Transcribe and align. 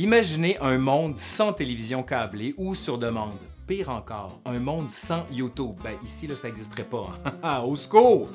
Imaginez 0.00 0.56
un 0.60 0.78
monde 0.78 1.16
sans 1.16 1.52
télévision 1.52 2.04
câblée 2.04 2.54
ou 2.56 2.76
sur 2.76 2.98
demande. 2.98 3.32
Pire 3.66 3.88
encore, 3.90 4.40
un 4.44 4.60
monde 4.60 4.88
sans 4.88 5.24
YouTube. 5.32 5.74
Ben 5.82 5.94
ici, 6.04 6.28
là, 6.28 6.36
ça 6.36 6.46
n'existerait 6.48 6.84
pas. 6.84 7.10
hein. 7.42 7.62
Au 7.66 7.74
secours! 7.74 8.30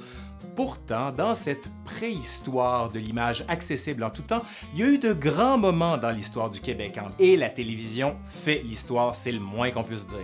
Pourtant, 0.57 1.13
dans 1.13 1.33
cette 1.33 1.63
préhistoire 1.85 2.91
de 2.91 2.99
l'image 2.99 3.45
accessible 3.47 4.03
en 4.03 4.09
tout 4.09 4.23
temps, 4.23 4.43
il 4.73 4.79
y 4.81 4.83
a 4.83 4.87
eu 4.89 4.97
de 4.97 5.13
grands 5.13 5.57
moments 5.57 5.97
dans 5.97 6.11
l'histoire 6.11 6.49
du 6.49 6.59
Québec. 6.59 6.97
hein. 6.97 7.07
Et 7.17 7.37
la 7.37 7.49
télévision 7.49 8.17
fait 8.25 8.61
l'histoire, 8.65 9.15
c'est 9.15 9.31
le 9.31 9.39
moins 9.39 9.71
qu'on 9.71 9.83
puisse 9.85 10.05
dire. 10.05 10.19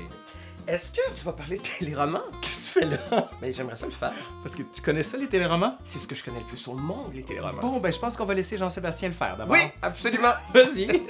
Est-ce 0.69 0.91
que 0.91 1.01
tu 1.15 1.25
vas 1.25 1.33
parler 1.33 1.57
de 1.57 1.63
téléromans? 1.63 2.21
Qu'est-ce 2.43 2.75
que 2.75 2.79
tu 2.79 2.85
fais 2.85 2.95
là? 3.11 3.27
Ben, 3.41 3.51
j'aimerais 3.51 3.75
ça 3.75 3.87
le 3.87 3.91
faire. 3.91 4.13
Parce 4.43 4.55
que 4.55 4.61
tu 4.61 4.83
connais 4.83 5.01
ça, 5.01 5.17
les 5.17 5.25
téléromans? 5.25 5.79
C'est 5.83 5.97
ce 5.97 6.07
que 6.07 6.13
je 6.13 6.23
connais 6.23 6.37
le 6.37 6.45
plus 6.45 6.67
au 6.67 6.73
monde, 6.73 7.11
les 7.15 7.23
téléromans. 7.23 7.59
Bon, 7.59 7.79
ben 7.79 7.91
je 7.91 7.97
pense 7.97 8.15
qu'on 8.15 8.25
va 8.25 8.35
laisser 8.35 8.55
Jean-Sébastien 8.55 9.07
le 9.07 9.15
faire 9.15 9.35
d'abord. 9.35 9.55
Oui, 9.55 9.61
absolument. 9.81 10.33
Vas-y. 10.53 11.01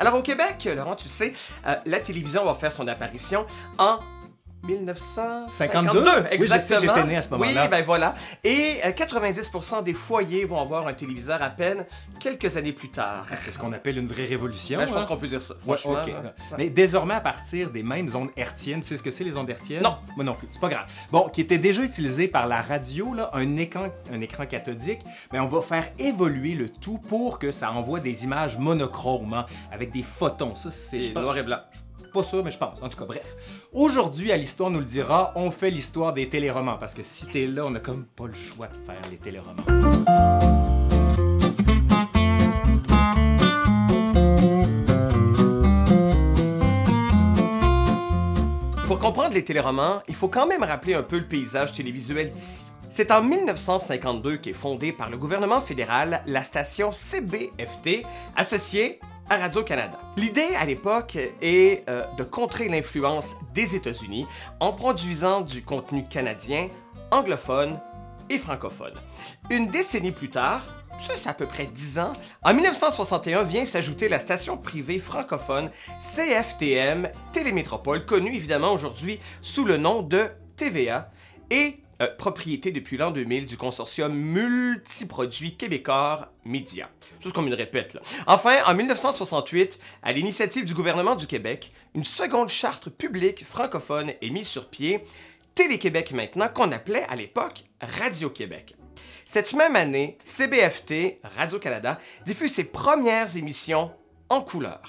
Alors 0.00 0.14
au 0.14 0.22
Québec, 0.22 0.66
Laurent, 0.74 0.96
tu 0.96 1.10
sais, 1.10 1.34
euh, 1.66 1.74
la 1.84 2.00
télévision 2.00 2.46
va 2.46 2.54
faire 2.54 2.72
son 2.72 2.88
apparition 2.88 3.44
en 3.76 3.98
1952. 4.66 5.48
52? 5.48 6.00
Oui, 6.00 6.26
exactement. 6.30 6.80
j'étais 6.80 7.04
né 7.04 7.16
à 7.16 7.22
ce 7.22 7.30
moment-là. 7.30 7.62
Oui, 7.64 7.68
ben 7.70 7.82
voilà. 7.82 8.14
Et 8.44 8.80
euh, 8.84 8.90
90% 8.90 9.82
des 9.82 9.94
foyers 9.94 10.44
vont 10.44 10.60
avoir 10.60 10.86
un 10.86 10.94
téléviseur 10.94 11.42
à 11.42 11.50
peine 11.50 11.84
quelques 12.20 12.56
années 12.56 12.72
plus 12.72 12.88
tard. 12.88 13.26
C'est 13.34 13.52
ce 13.52 13.58
qu'on 13.58 13.72
appelle 13.72 13.98
une 13.98 14.06
vraie 14.06 14.26
révolution. 14.26 14.78
Ben, 14.78 14.86
je 14.86 14.92
pense 14.92 15.02
hein. 15.02 15.06
qu'on 15.06 15.16
peut 15.16 15.28
dire 15.28 15.42
ça. 15.42 15.54
Ouais, 15.66 15.76
franchement, 15.76 16.02
ok. 16.02 16.08
là. 16.08 16.34
Mais 16.58 16.70
désormais, 16.70 17.14
à 17.14 17.20
partir 17.20 17.70
des 17.70 17.82
mêmes 17.82 18.08
ondes 18.14 18.30
hertziennes, 18.36 18.80
tu 18.80 18.88
sais 18.88 18.96
ce 18.96 19.02
que 19.02 19.10
c'est 19.10 19.24
les 19.24 19.36
ondes 19.36 19.50
hertziennes? 19.50 19.82
Non. 19.82 19.96
Moi 20.16 20.24
non 20.24 20.34
plus, 20.34 20.48
c'est 20.50 20.60
pas 20.60 20.68
grave. 20.68 20.86
Bon, 21.10 21.28
qui 21.28 21.40
était 21.40 21.58
déjà 21.58 21.82
utilisé 21.82 22.28
par 22.28 22.46
la 22.46 22.62
radio, 22.62 23.14
là, 23.14 23.30
un, 23.32 23.56
écran, 23.56 23.88
un 24.12 24.20
écran 24.20 24.46
cathodique, 24.46 25.00
mais 25.32 25.40
on 25.40 25.46
va 25.46 25.60
faire 25.60 25.90
évoluer 25.98 26.54
le 26.54 26.68
tout 26.68 26.98
pour 26.98 27.38
que 27.38 27.50
ça 27.50 27.72
envoie 27.72 28.00
des 28.00 28.24
images 28.24 28.58
monochromes, 28.58 29.34
hein, 29.34 29.46
avec 29.72 29.92
des 29.92 30.02
photons. 30.02 30.54
Ça, 30.54 30.70
c'est 30.70 31.12
noir 31.14 31.36
et 31.36 31.42
blanc. 31.42 31.60
Pas 32.16 32.22
sûr, 32.22 32.42
mais 32.42 32.50
je 32.50 32.56
pense. 32.56 32.80
En 32.80 32.88
tout 32.88 32.96
cas, 32.96 33.04
bref. 33.04 33.36
Aujourd'hui, 33.74 34.32
à 34.32 34.38
l'Histoire 34.38 34.70
nous 34.70 34.78
le 34.78 34.86
dira, 34.86 35.32
on 35.36 35.50
fait 35.50 35.70
l'histoire 35.70 36.14
des 36.14 36.30
téléromans, 36.30 36.78
parce 36.78 36.94
que 36.94 37.02
si 37.02 37.26
t'es 37.26 37.46
là, 37.46 37.66
on 37.66 37.74
a 37.74 37.78
comme 37.78 38.06
pas 38.06 38.26
le 38.26 38.32
choix 38.32 38.68
de 38.68 38.72
faire 38.86 39.02
les 39.10 39.18
téléromans. 39.18 39.62
Pour 48.86 48.98
comprendre 48.98 49.34
les 49.34 49.44
téléromans, 49.44 50.00
il 50.08 50.14
faut 50.14 50.28
quand 50.28 50.46
même 50.46 50.62
rappeler 50.62 50.94
un 50.94 51.02
peu 51.02 51.18
le 51.18 51.28
paysage 51.28 51.74
télévisuel 51.74 52.30
d'ici. 52.30 52.64
C'est 52.88 53.10
en 53.10 53.22
1952 53.22 54.38
qu'est 54.38 54.54
fondée 54.54 54.92
par 54.92 55.10
le 55.10 55.18
gouvernement 55.18 55.60
fédéral 55.60 56.22
la 56.26 56.42
station 56.42 56.92
CBFT, 56.92 58.06
associée 58.36 59.00
à 59.28 59.38
Radio-Canada. 59.38 59.98
L'idée 60.16 60.54
à 60.56 60.64
l'époque 60.64 61.18
est 61.42 61.88
euh, 61.88 62.04
de 62.16 62.22
contrer 62.22 62.68
l'influence 62.68 63.34
des 63.54 63.74
États-Unis 63.74 64.26
en 64.60 64.72
produisant 64.72 65.40
du 65.40 65.62
contenu 65.62 66.04
canadien, 66.04 66.68
anglophone 67.10 67.80
et 68.30 68.38
francophone. 68.38 68.94
Une 69.50 69.66
décennie 69.66 70.12
plus 70.12 70.30
tard, 70.30 70.62
c'est 70.98 71.28
à 71.28 71.34
peu 71.34 71.46
près 71.46 71.66
10 71.66 71.98
ans, 71.98 72.12
en 72.42 72.54
1961 72.54 73.42
vient 73.42 73.64
s'ajouter 73.64 74.08
la 74.08 74.18
station 74.18 74.56
privée 74.56 74.98
francophone 74.98 75.70
CFTM 76.00 77.10
Télémétropole, 77.32 78.06
connue 78.06 78.34
évidemment 78.34 78.72
aujourd'hui 78.72 79.20
sous 79.42 79.64
le 79.64 79.76
nom 79.76 80.02
de 80.02 80.28
TVA 80.56 81.10
et 81.50 81.80
euh, 82.02 82.08
propriété 82.18 82.72
depuis 82.72 82.96
l'an 82.96 83.10
2000 83.10 83.46
du 83.46 83.56
consortium 83.56 84.14
multiproduits 84.14 85.56
québécois 85.56 86.32
Média. 86.44 86.90
C'est 87.20 87.32
comme 87.32 87.46
une 87.46 87.54
répète 87.54 87.94
là. 87.94 88.00
Enfin, 88.26 88.58
en 88.66 88.74
1968, 88.74 89.78
à 90.02 90.12
l'initiative 90.12 90.64
du 90.64 90.74
gouvernement 90.74 91.16
du 91.16 91.26
Québec, 91.26 91.72
une 91.94 92.04
seconde 92.04 92.48
charte 92.48 92.90
publique 92.90 93.44
francophone 93.44 94.12
est 94.20 94.30
mise 94.30 94.46
sur 94.46 94.68
pied, 94.68 95.00
Télé-Québec 95.54 96.12
maintenant, 96.12 96.48
qu'on 96.48 96.70
appelait 96.70 97.04
à 97.08 97.16
l'époque 97.16 97.64
Radio-Québec. 97.80 98.76
Cette 99.24 99.54
même 99.54 99.74
année, 99.74 100.18
CBFT, 100.24 101.18
Radio-Canada, 101.36 101.98
diffuse 102.24 102.52
ses 102.52 102.64
premières 102.64 103.36
émissions 103.36 103.90
en 104.28 104.42
couleur. 104.42 104.82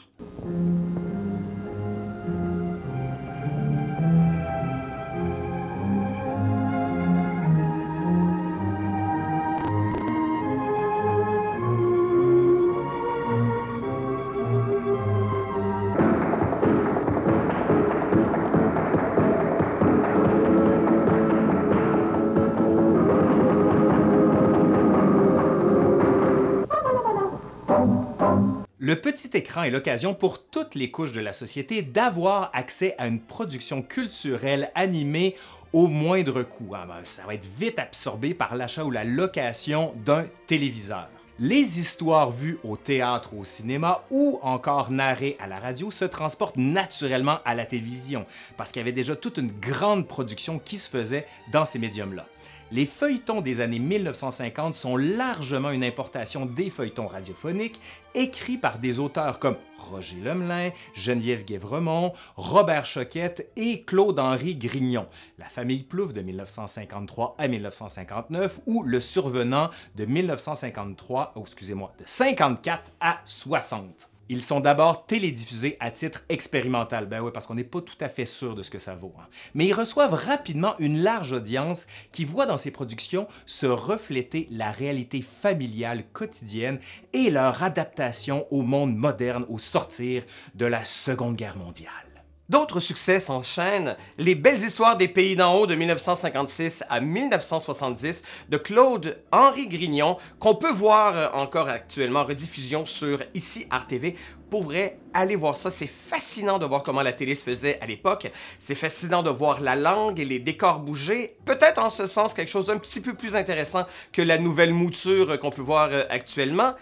Le 28.88 28.96
petit 28.96 29.30
écran 29.34 29.64
est 29.64 29.70
l'occasion 29.70 30.14
pour 30.14 30.46
toutes 30.46 30.74
les 30.74 30.92
couches 30.92 31.12
de 31.12 31.20
la 31.20 31.34
société 31.34 31.82
d'avoir 31.82 32.50
accès 32.54 32.96
à 32.98 33.08
une 33.08 33.20
production 33.20 33.82
culturelle 33.82 34.72
animée 34.76 35.36
au 35.74 35.88
moindre 35.88 36.42
coût. 36.44 36.72
Ah 36.74 36.86
ben, 36.88 37.04
ça 37.04 37.24
va 37.28 37.34
être 37.34 37.50
vite 37.60 37.80
absorbé 37.80 38.34
par 38.34 38.56
l'achat 38.56 38.86
ou 38.86 38.92
la 38.92 39.04
location 39.04 39.94
d'un 40.06 40.26
téléviseur. 40.46 41.10
Les 41.38 41.82
histoires 41.82 42.32
vues 42.32 42.60
au 42.64 42.78
théâtre, 42.78 43.34
au 43.34 43.44
cinéma 43.44 44.06
ou 44.10 44.40
encore 44.42 44.90
narrées 44.90 45.36
à 45.42 45.48
la 45.48 45.60
radio 45.60 45.92
se 45.92 46.06
transportent 46.06 46.56
naturellement 46.56 47.40
à 47.44 47.56
la 47.56 47.66
télévision 47.66 48.26
parce 48.56 48.72
qu'il 48.72 48.80
y 48.80 48.84
avait 48.84 48.94
déjà 48.94 49.18
toute 49.18 49.36
une 49.36 49.52
grande 49.52 50.08
production 50.08 50.60
qui 50.60 50.78
se 50.78 50.90
faisait 50.90 51.28
dans 51.52 51.66
ces 51.66 51.78
médiums-là. 51.78 52.26
Les 52.70 52.86
feuilletons 52.86 53.40
des 53.40 53.62
années 53.62 53.80
1950 53.80 54.76
sont 54.76 54.98
largement 54.98 55.72
une 55.72 55.86
importation 55.86 56.46
des 56.46 56.70
feuilletons 56.70 57.08
radiophoniques 57.08 57.80
écrits 58.14 58.58
par 58.58 58.80
des 58.80 59.00
auteurs 59.00 59.40
comme 59.40 59.56
Roger 59.78 60.18
Lemelin, 60.18 60.72
Geneviève 60.94 61.46
Guévremont, 61.46 62.12
Robert 62.36 62.86
Choquette 62.86 63.50
et 63.56 63.84
Claude-Henri 63.84 64.58
Grignon, 64.58 65.08
La 65.38 65.46
famille 65.46 65.84
Plouffe 65.84 66.14
de 66.14 66.22
1953 66.22 67.36
à 67.38 67.48
1959 67.48 68.60
ou 68.66 68.84
Le 68.84 69.00
Survenant 69.00 69.70
de 69.96 70.04
1953, 70.04 71.34
oh, 71.38 71.44
excusez-moi, 71.44 71.94
de 71.98 72.04
54 72.06 72.92
à 73.00 73.22
60. 73.24 74.10
Ils 74.30 74.42
sont 74.42 74.60
d'abord 74.60 75.06
télédiffusés 75.06 75.78
à 75.80 75.92
titre 75.92 76.24
expérimental, 76.30 77.06
ben 77.06 77.22
oui, 77.22 77.32
parce 77.34 77.48
qu'on 77.48 77.56
n'est 77.56 77.64
pas 77.64 77.82
tout 77.82 77.96
à 78.02 78.10
fait 78.10 78.26
sûr 78.26 78.56
de 78.56 78.64
ce 78.64 78.72
que 78.72 78.80
ça 78.80 78.96
vaut. 78.96 79.14
hein. 79.20 79.28
Mais 79.54 79.66
ils 79.66 79.74
reçoivent 79.74 80.14
rapidement 80.14 80.76
une 80.80 81.02
large 81.02 81.32
audience 81.32 81.88
qui 82.12 82.26
voit 82.26 82.46
dans 82.46 82.58
ces 82.58 82.72
productions 82.72 83.28
se 83.46 83.66
refléter 83.66 84.48
la 84.52 84.72
réalité 84.72 85.22
familiale 85.22 86.04
quotidienne 86.12 86.80
et 87.14 87.30
leur 87.30 87.64
adaptation 87.64 88.46
au 88.52 88.62
monde 88.62 88.96
moderne 88.96 89.46
au 89.50 89.60
sortir 89.60 90.24
de 90.56 90.66
la 90.66 90.84
Seconde 90.86 91.36
Guerre 91.36 91.58
mondiale. 91.58 92.07
D'autres 92.50 92.80
succès 92.80 93.20
s'enchaînent. 93.20 93.98
Les 94.18 94.34
belles 94.34 94.64
histoires 94.64 94.96
des 94.96 95.10
pays 95.10 95.36
d'en 95.36 95.56
haut 95.56 95.68
de 95.68 95.76
1956 95.76 96.82
à 96.90 97.02
1970 97.02 98.24
de 98.48 98.58
Claude 98.58 99.18
Henri 99.34 99.68
Grignon, 99.68 100.16
qu'on 100.40 100.56
peut 100.56 100.72
voir 100.72 101.18
euh, 101.18 101.28
encore 101.34 101.68
actuellement 101.68 102.22
en 102.22 102.24
rediffusion 102.24 102.86
sur 102.86 103.22
ici 103.34 103.68
RTV. 103.70 104.16
Pour 104.50 104.64
vrai, 104.64 104.98
allez 105.14 105.36
voir 105.36 105.58
ça. 105.58 105.70
C'est 105.70 105.88
fascinant 105.88 106.58
de 106.58 106.66
voir 106.66 106.84
comment 106.84 107.02
la 107.02 107.12
télé 107.12 107.36
se 107.36 107.44
faisait 107.44 107.82
à 107.82 107.86
l'époque. 107.86 108.32
C'est 108.60 108.76
fascinant 108.76 109.24
de 109.24 109.30
voir 109.30 109.60
la 109.60 109.76
langue 109.76 110.22
et 110.22 110.26
les 110.26 110.40
décors 110.40 110.80
bouger. 110.80 111.36
Peut-être 111.44 111.84
en 111.84 111.90
ce 111.90 112.06
sens 112.06 112.34
quelque 112.34 112.50
chose 112.50 112.68
d'un 112.68 112.78
petit 112.78 113.02
peu 113.02 113.14
plus 113.14 113.36
intéressant 113.36 113.86
que 114.14 114.22
la 114.22 114.38
nouvelle 114.38 114.74
mouture 114.74 115.32
euh, 115.32 115.38
qu'on 115.38 115.50
peut 115.50 115.62
voir 115.62 115.90
euh, 115.92 116.04
actuellement. 116.10 116.76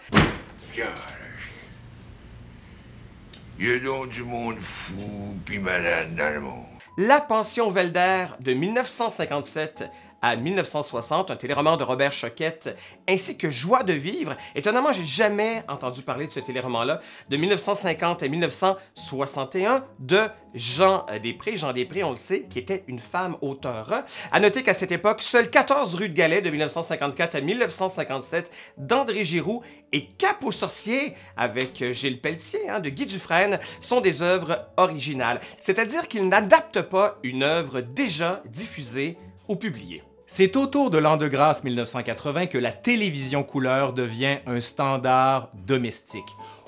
Il 3.58 3.66
y 3.66 3.72
a 3.72 3.78
donc 3.78 4.10
du 4.10 4.22
monde 4.22 4.58
fou 4.58 5.34
puis 5.46 5.58
malade 5.58 6.14
dans 6.14 6.34
le 6.34 6.40
monde. 6.40 6.66
La 6.98 7.20
pension 7.20 7.70
Velder 7.70 8.26
de 8.40 8.52
1957 8.52 9.84
à 10.22 10.36
1960, 10.36 11.30
un 11.30 11.36
téléroman 11.36 11.76
de 11.76 11.84
Robert 11.84 12.12
Choquette, 12.12 12.76
ainsi 13.08 13.36
que 13.36 13.50
Joie 13.50 13.82
de 13.82 13.92
vivre. 13.92 14.36
Étonnamment, 14.54 14.92
j'ai 14.92 15.04
jamais 15.04 15.62
entendu 15.68 16.02
parler 16.02 16.26
de 16.26 16.32
ce 16.32 16.40
téléroman-là, 16.40 17.00
de 17.28 17.36
1950 17.36 18.22
à 18.22 18.28
1961, 18.28 19.84
de 19.98 20.22
Jean 20.54 21.04
Després. 21.22 21.56
Jean 21.56 21.72
Després, 21.72 22.02
on 22.02 22.12
le 22.12 22.16
sait, 22.16 22.42
qui 22.48 22.58
était 22.58 22.84
une 22.88 22.98
femme 22.98 23.36
auteure. 23.40 24.04
À 24.32 24.40
noter 24.40 24.62
qu'à 24.62 24.74
cette 24.74 24.92
époque, 24.92 25.20
seuls 25.20 25.50
14 25.50 25.94
rues 25.94 26.08
de 26.08 26.14
Galais 26.14 26.40
de 26.40 26.50
1954 26.50 27.34
à 27.34 27.40
1957 27.40 28.50
d'André 28.78 29.24
Giroux 29.24 29.62
et 29.92 30.06
Cap 30.18 30.44
aux 30.44 30.52
sorciers 30.52 31.14
avec 31.36 31.92
Gilles 31.92 32.20
Pelletier 32.20 32.68
hein, 32.68 32.80
de 32.80 32.88
Guy 32.88 33.06
Dufresne 33.06 33.60
sont 33.80 34.00
des 34.00 34.22
œuvres 34.22 34.66
originales. 34.76 35.40
C'est-à-dire 35.60 36.08
qu'ils 36.08 36.28
n'adaptent 36.28 36.82
pas 36.82 37.18
une 37.22 37.42
œuvre 37.42 37.80
déjà 37.80 38.42
diffusée 38.48 39.18
ou 39.48 39.56
publiée. 39.56 40.02
C'est 40.26 40.56
autour 40.56 40.90
de 40.90 40.98
l'an 40.98 41.16
de 41.16 41.28
grâce 41.28 41.62
1980 41.62 42.46
que 42.46 42.58
la 42.58 42.72
télévision 42.72 43.44
couleur 43.44 43.92
devient 43.92 44.38
un 44.46 44.60
standard 44.60 45.50
domestique. 45.54 46.24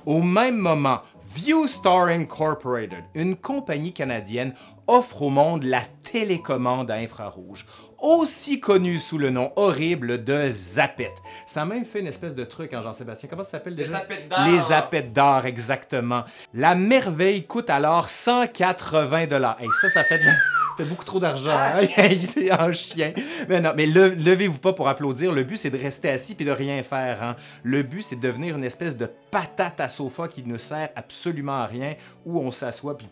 Au 0.07 0.23
même 0.23 0.57
moment, 0.57 1.01
ViewStar 1.35 2.05
Incorporated, 2.07 3.03
une 3.15 3.37
compagnie 3.37 3.93
canadienne, 3.93 4.55
offre 4.87 5.23
au 5.23 5.29
monde 5.29 5.65
la 5.65 5.83
télécommande 6.05 6.91
à 6.91 6.95
infrarouge, 6.95 7.67
aussi 7.99 8.61
connue 8.61 8.99
sous 8.99 9.19
le 9.19 9.31
nom 9.31 9.53
horrible 9.57 10.25
de 10.25 10.49
Zappet. 10.51 11.13
Ça 11.47 11.63
a 11.63 11.65
même 11.65 11.85
fait 11.85 12.01
une 12.01 12.07
espèce 12.07 12.35
de 12.35 12.45
truc, 12.45 12.73
hein, 12.73 12.81
Jean-Sébastien. 12.81 13.29
Comment 13.29 13.43
ça 13.43 13.51
s'appelle 13.53 13.77
déjà? 13.77 14.03
Les 14.47 14.59
Zappet 14.61 15.03
d'or, 15.03 15.45
exactement. 15.47 16.23
La 16.55 16.75
merveille 16.75 17.45
coûte 17.45 17.69
alors 17.71 18.09
180 18.09 19.27
dollars. 19.27 19.57
Hey, 19.61 19.69
ça, 19.81 19.89
ça 19.91 20.05
fait, 20.05 20.19
de 20.19 20.25
la- 20.25 20.33
fait 20.79 20.89
beaucoup 20.89 21.05
trop 21.05 21.19
d'argent. 21.21 21.51
hein? 21.57 21.81
C'est 22.21 22.51
un 22.51 22.73
chien. 22.73 23.13
Mais 23.49 23.61
non, 23.61 23.73
mais 23.77 23.87
le- 23.87 24.11
levez-vous 24.15 24.59
pas 24.59 24.73
pour 24.73 24.89
applaudir. 24.89 25.33
Le 25.33 25.43
but, 25.43 25.57
c'est 25.57 25.71
de 25.71 25.79
rester 25.79 26.09
assis 26.11 26.35
puis 26.35 26.45
de 26.45 26.51
rien 26.51 26.83
faire. 26.83 27.23
hein. 27.23 27.37
Le 27.63 27.83
but, 27.83 28.03
c'est 28.03 28.17
de 28.17 28.21
devenir 28.21 28.57
une 28.57 28.65
espèce 28.65 28.97
de 28.97 29.11
patate 29.31 29.81
à 29.81 29.89
sofa 29.89 30.29
qui 30.29 30.43
ne 30.45 30.57
sert 30.59 30.89
absolument 30.97 31.61
à 31.63 31.67
rien, 31.67 31.95
où 32.25 32.39
on 32.41 32.51
s'assoit 32.51 32.97
puis 32.97 33.07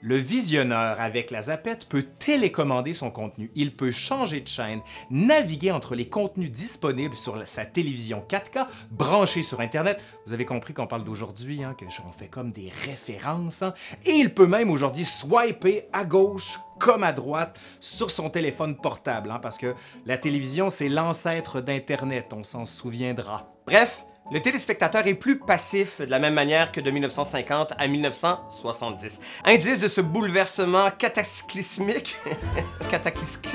le 0.00 0.16
visionneur 0.16 1.00
avec 1.00 1.30
la 1.30 1.42
zapette 1.42 1.86
peut 1.88 2.04
télécommander 2.18 2.94
son 2.94 3.10
contenu. 3.10 3.50
Il 3.54 3.74
peut 3.74 3.90
changer 3.90 4.40
de 4.40 4.48
chaîne, 4.48 4.80
naviguer 5.10 5.72
entre 5.72 5.94
les 5.94 6.08
contenus 6.08 6.50
disponibles 6.50 7.16
sur 7.16 7.40
sa 7.46 7.64
télévision 7.64 8.24
4K, 8.28 8.66
branchée 8.90 9.42
sur 9.42 9.60
Internet. 9.60 10.02
Vous 10.26 10.32
avez 10.32 10.44
compris 10.44 10.74
qu'on 10.74 10.86
parle 10.86 11.04
d'aujourd'hui, 11.04 11.64
hein, 11.64 11.74
que 11.78 11.84
on 12.06 12.12
fait 12.12 12.28
comme 12.28 12.52
des 12.52 12.70
références. 12.84 13.62
hein. 13.62 13.74
Et 14.04 14.12
il 14.12 14.32
peut 14.32 14.46
même 14.46 14.70
aujourd'hui 14.70 15.04
swiper 15.04 15.84
à 15.92 16.04
gauche 16.04 16.58
comme 16.78 17.02
à 17.02 17.12
droite 17.12 17.58
sur 17.80 18.10
son 18.10 18.30
téléphone 18.30 18.76
portable, 18.76 19.30
hein, 19.32 19.40
parce 19.42 19.58
que 19.58 19.74
la 20.06 20.16
télévision, 20.16 20.70
c'est 20.70 20.88
l'ancêtre 20.88 21.60
d'Internet, 21.60 22.26
on 22.32 22.44
s'en 22.44 22.64
souviendra. 22.64 23.52
Bref, 23.66 24.04
le 24.30 24.40
téléspectateur 24.42 25.06
est 25.06 25.14
plus 25.14 25.38
passif 25.38 26.00
de 26.00 26.10
la 26.10 26.18
même 26.18 26.34
manière 26.34 26.70
que 26.70 26.80
de 26.80 26.90
1950 26.90 27.72
à 27.78 27.88
1970. 27.88 29.20
Indice 29.44 29.80
de 29.80 29.88
ce 29.88 30.00
bouleversement 30.00 30.90
cataclysmique. 30.90 32.16
cataclysmique. 32.90 33.48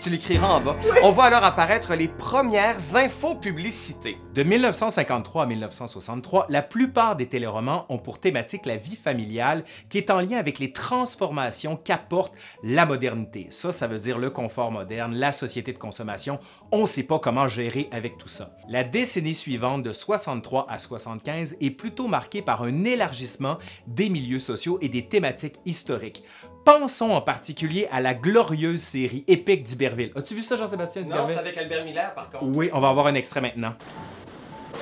Tu 0.00 0.10
l'écriras 0.10 0.48
en 0.48 0.60
bas. 0.60 0.76
On 1.02 1.10
voit 1.10 1.24
alors 1.24 1.44
apparaître 1.44 1.94
les 1.94 2.08
premières 2.08 2.96
infopublicités. 2.96 4.16
De 4.34 4.42
1953 4.42 5.42
à 5.42 5.46
1963, 5.46 6.46
la 6.48 6.62
plupart 6.62 7.16
des 7.16 7.26
téléromans 7.26 7.84
ont 7.88 7.98
pour 7.98 8.20
thématique 8.20 8.64
la 8.64 8.76
vie 8.76 8.96
familiale 8.96 9.64
qui 9.88 9.98
est 9.98 10.10
en 10.10 10.20
lien 10.20 10.38
avec 10.38 10.58
les 10.58 10.72
transformations 10.72 11.76
qu'apporte 11.76 12.32
la 12.62 12.86
modernité. 12.86 13.48
Ça, 13.50 13.72
ça 13.72 13.86
veut 13.86 13.98
dire 13.98 14.18
le 14.18 14.30
confort 14.30 14.70
moderne, 14.70 15.14
la 15.14 15.32
société 15.32 15.72
de 15.72 15.78
consommation. 15.78 16.38
On 16.72 16.82
ne 16.82 16.86
sait 16.86 17.02
pas 17.02 17.18
comment 17.18 17.48
gérer 17.48 17.88
avec 17.92 18.16
tout 18.16 18.28
ça. 18.28 18.56
La 18.68 18.84
décennie 18.84 19.34
suivante, 19.34 19.82
de 19.82 19.92
63 19.92 20.66
à 20.70 20.78
75, 20.78 21.56
est 21.60 21.70
plutôt 21.70 22.08
marquée 22.08 22.42
par 22.42 22.62
un 22.62 22.84
élargissement 22.84 23.58
des 23.86 24.08
milieux 24.08 24.38
sociaux 24.38 24.78
et 24.80 24.88
des 24.88 25.06
thématiques 25.06 25.56
historiques. 25.66 26.24
Pensons 26.64 27.10
en 27.10 27.20
particulier 27.20 27.88
à 27.90 28.00
la 28.00 28.14
glorieuse 28.14 28.80
série 28.80 29.24
épique 29.26 29.62
d'Iberville. 29.62 30.12
As-tu 30.14 30.34
vu 30.34 30.42
ça, 30.42 30.56
Jean-Sébastien? 30.56 31.02
d'Iberville? 31.02 31.38
avec 31.38 31.56
Albert 31.56 31.84
Miller 31.84 32.14
par 32.14 32.30
contre. 32.30 32.44
Oui, 32.44 32.70
on 32.72 32.80
va 32.80 32.88
avoir 32.88 33.06
un 33.06 33.14
extrait 33.14 33.40
maintenant. 33.40 33.74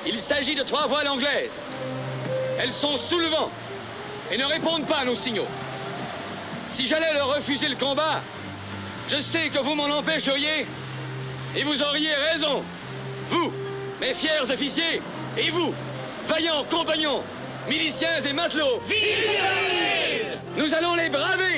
Il 0.05 0.19
s'agit 0.19 0.55
de 0.55 0.63
trois 0.63 0.87
voiles 0.87 1.07
anglaises. 1.07 1.59
Elles 2.61 2.71
sont 2.71 2.97
sous 2.97 3.19
le 3.19 3.27
vent 3.27 3.49
et 4.31 4.37
ne 4.37 4.45
répondent 4.45 4.85
pas 4.85 4.97
à 4.99 5.05
nos 5.05 5.15
signaux. 5.15 5.47
Si 6.69 6.85
j'allais 6.85 7.13
leur 7.13 7.33
refuser 7.35 7.67
le 7.69 7.75
combat, 7.75 8.21
je 9.09 9.19
sais 9.21 9.49
que 9.49 9.59
vous 9.59 9.73
m'en 9.73 9.85
empêcheriez 9.85 10.65
et 11.55 11.63
vous 11.63 11.81
auriez 11.81 12.13
raison. 12.31 12.61
Vous, 13.29 13.51
mes 14.01 14.13
fiers 14.13 14.41
officiers, 14.41 15.01
et 15.37 15.49
vous, 15.49 15.73
vaillants 16.27 16.63
compagnons, 16.69 17.23
miliciens 17.67 18.19
et 18.27 18.33
matelots. 18.33 18.81
Nous 20.57 20.73
allons 20.73 20.95
les 20.95 21.09
braver 21.09 21.48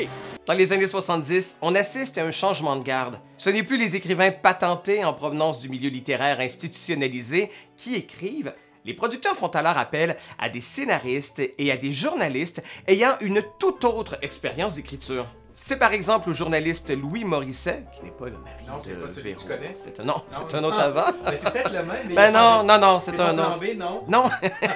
Dans 0.47 0.53
les 0.53 0.73
années 0.73 0.87
70, 0.87 1.57
on 1.61 1.75
assiste 1.75 2.17
à 2.17 2.25
un 2.25 2.31
changement 2.31 2.75
de 2.75 2.83
garde. 2.83 3.19
Ce 3.37 3.51
n'est 3.51 3.61
plus 3.61 3.77
les 3.77 3.95
écrivains 3.95 4.31
patentés 4.31 5.05
en 5.05 5.13
provenance 5.13 5.59
du 5.59 5.69
milieu 5.69 5.89
littéraire 5.89 6.39
institutionnalisé 6.39 7.51
qui 7.77 7.93
écrivent. 7.93 8.55
Les 8.83 8.95
producteurs 8.95 9.35
font 9.35 9.49
alors 9.49 9.77
appel 9.77 10.17
à 10.39 10.49
des 10.49 10.59
scénaristes 10.59 11.39
et 11.59 11.71
à 11.71 11.77
des 11.77 11.91
journalistes 11.91 12.63
ayant 12.87 13.15
une 13.21 13.43
toute 13.59 13.83
autre 13.83 14.17
expérience 14.23 14.73
d'écriture. 14.73 15.27
C'est 15.63 15.77
par 15.77 15.93
exemple 15.93 16.29
le 16.29 16.33
journaliste 16.33 16.89
Louis 16.89 17.23
Morisset, 17.23 17.83
qui 17.93 18.03
n'est 18.03 18.11
pas 18.11 18.25
le 18.25 18.31
mari 18.31 18.63
Non, 18.67 18.73
c'est 18.83 18.95
de 18.99 19.05
pas 19.05 19.07
celui 19.07 19.35
que 19.35 19.39
tu 19.41 19.45
connais. 19.45 19.73
C'est 19.75 19.99
un, 19.99 20.03
non, 20.03 20.23
c'est 20.27 20.55
un 20.55 20.63
autre 20.63 20.79
avant. 20.79 21.05
Mais 21.23 21.35
c'est 21.35 21.51
peut-être 21.51 21.71
le 21.71 21.83
même. 21.83 21.97
mais 22.07 22.15
Ben 22.15 22.31
non, 22.33 22.63
non, 22.63 22.79
non, 22.79 22.99
c'est 22.99 23.19
un 23.19 23.37
autre. 23.37 23.59
B, 23.59 23.77
non? 23.77 24.03
Non, 24.07 24.23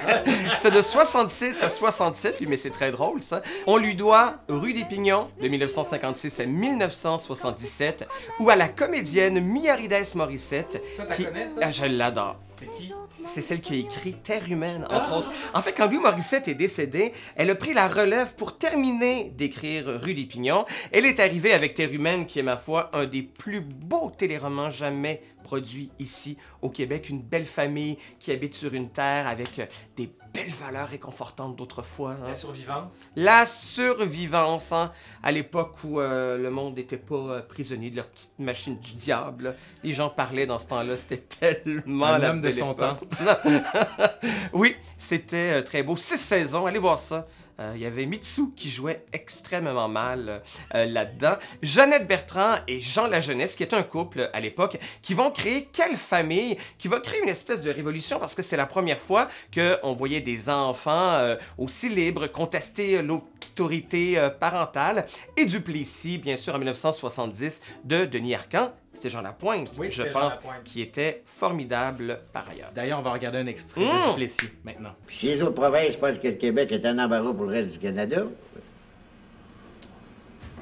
c'est 0.58 0.70
de 0.70 0.80
66 0.80 1.60
à 1.64 1.70
67, 1.70 2.38
lui, 2.38 2.46
mais 2.46 2.56
c'est 2.56 2.70
très 2.70 2.92
drôle 2.92 3.20
ça. 3.20 3.42
On 3.66 3.78
lui 3.78 3.96
doit 3.96 4.36
Rue 4.48 4.74
des 4.74 4.84
Pignons 4.84 5.28
de 5.42 5.48
1956 5.48 6.38
à 6.38 6.46
1977 6.46 8.06
ou 8.38 8.48
à 8.48 8.54
la 8.54 8.68
comédienne 8.68 9.40
Miarides 9.40 10.14
Morissette. 10.14 10.80
Ça, 10.96 11.04
t'as 11.04 11.14
qui... 11.16 11.24
connais, 11.24 11.46
ça? 11.46 11.60
Ah, 11.62 11.70
je 11.72 11.84
l'adore. 11.86 12.36
C'est 12.60 12.70
qui? 12.70 12.94
C'est 13.26 13.42
celle 13.42 13.60
qui 13.60 13.74
a 13.74 13.76
écrit 13.76 14.14
Terre 14.14 14.50
humaine, 14.50 14.86
entre 14.88 15.18
autres. 15.18 15.32
En 15.52 15.60
fait, 15.60 15.72
quand 15.72 15.86
Louis 15.90 15.98
Morissette 15.98 16.48
est 16.48 16.54
décédé, 16.54 17.12
elle 17.34 17.50
a 17.50 17.54
pris 17.56 17.74
la 17.74 17.88
relève 17.88 18.34
pour 18.36 18.56
terminer 18.56 19.32
d'écrire 19.36 20.00
Rue 20.00 20.14
des 20.14 20.24
Pignons. 20.24 20.64
Elle 20.92 21.04
est 21.04 21.20
arrivée 21.20 21.52
avec 21.52 21.74
Terre 21.74 21.92
humaine, 21.92 22.24
qui 22.24 22.38
est, 22.38 22.44
ma 22.44 22.56
foi, 22.56 22.88
un 22.92 23.04
des 23.04 23.22
plus 23.22 23.60
beaux 23.60 24.10
téléromans 24.16 24.70
jamais 24.70 25.20
produits 25.42 25.90
ici 25.98 26.36
au 26.62 26.70
Québec. 26.70 27.10
Une 27.10 27.20
belle 27.20 27.46
famille 27.46 27.98
qui 28.20 28.30
habite 28.30 28.54
sur 28.54 28.72
une 28.74 28.90
terre 28.90 29.26
avec 29.26 29.60
des 29.96 30.08
belles 30.46 30.54
valeurs 30.54 30.88
réconfortantes 30.88 31.56
d'autrefois. 31.56 32.12
hein? 32.12 32.28
La 32.28 32.34
survivance. 32.34 33.00
La 33.16 33.46
survivance, 33.46 34.72
hein, 34.72 34.92
à 35.22 35.32
l'époque 35.32 35.76
où 35.84 36.00
euh, 36.00 36.38
le 36.38 36.50
monde 36.50 36.76
n'était 36.76 36.96
pas 36.96 37.14
euh, 37.16 37.42
prisonnier 37.42 37.90
de 37.90 37.96
leur 37.96 38.06
petite 38.06 38.38
machine 38.38 38.78
du 38.78 38.94
diable. 38.94 39.56
Les 39.82 39.92
gens 39.92 40.08
parlaient 40.08 40.46
dans 40.46 40.58
ce 40.58 40.66
temps-là, 40.68 40.96
c'était 40.96 41.16
tellement 41.64 42.06
Un 42.06 42.18
la 42.18 42.30
homme 42.30 42.38
de 42.38 42.42
belle 42.44 42.52
son 42.52 42.72
époque. 42.72 43.04
oui, 44.52 44.76
c'était 44.98 45.58
euh, 45.58 45.62
très 45.62 45.82
beau. 45.82 45.96
Six 45.96 46.18
saisons, 46.18 46.66
allez 46.66 46.78
voir 46.78 46.98
ça. 46.98 47.26
Euh, 47.60 47.72
Il 47.74 47.80
y 47.80 47.86
avait 47.86 48.06
Mitsu 48.06 48.52
qui 48.54 48.68
jouait 48.68 49.04
extrêmement 49.12 49.88
mal 49.88 50.42
euh, 50.74 50.84
là-dedans. 50.86 51.36
Jeannette 51.62 52.06
Bertrand 52.06 52.56
et 52.68 52.78
Jean 52.78 53.06
Lajeunesse, 53.06 53.56
qui 53.56 53.62
est 53.62 53.74
un 53.74 53.82
couple 53.82 54.30
à 54.32 54.40
l'époque, 54.40 54.78
qui 55.02 55.14
vont 55.14 55.30
créer 55.30 55.68
quelle 55.72 55.96
famille 55.96 56.56
Qui 56.78 56.88
va 56.88 57.00
créer 57.00 57.22
une 57.22 57.28
espèce 57.28 57.62
de 57.62 57.70
révolution 57.70 58.18
parce 58.18 58.34
que 58.34 58.42
c'est 58.42 58.56
la 58.56 58.66
première 58.66 59.00
fois 59.00 59.28
qu'on 59.54 59.94
voyait 59.94 60.20
des 60.20 60.50
enfants 60.50 61.14
euh, 61.14 61.36
aussi 61.58 61.88
libres 61.88 62.26
contester 62.26 63.02
l'autorité 63.02 64.28
parentale. 64.40 65.06
Et 65.36 65.46
Duplessis, 65.46 66.18
bien 66.18 66.36
sûr, 66.36 66.54
en 66.54 66.58
1970, 66.58 67.60
de 67.84 68.04
Denis 68.04 68.34
Arcan. 68.34 68.72
C'était 68.96 69.10
Jean 69.10 69.20
Lapointe, 69.20 69.70
Oui, 69.78 69.90
je 69.90 70.04
pense, 70.04 70.36
Lapointe. 70.36 70.64
qui 70.64 70.80
était 70.80 71.22
formidable 71.26 72.18
par 72.32 72.48
ailleurs. 72.48 72.70
D'ailleurs, 72.74 72.98
on 73.00 73.02
va 73.02 73.12
regarder 73.12 73.38
un 73.38 73.46
extrait 73.46 73.82
Mmh. 73.84 74.02
de 74.04 74.10
Duplessis 74.12 74.52
maintenant. 74.64 74.92
Puis 75.06 75.16
si 75.16 75.26
les 75.26 75.42
autres 75.42 75.52
provinces 75.54 75.98
pensent 75.98 76.18
que 76.18 76.28
le 76.28 76.34
Québec 76.34 76.72
est 76.72 76.86
un 76.86 76.98
embarras 76.98 77.32
pour 77.34 77.44
le 77.44 77.52
reste 77.52 77.72
du 77.72 77.78
Canada, 77.78 78.22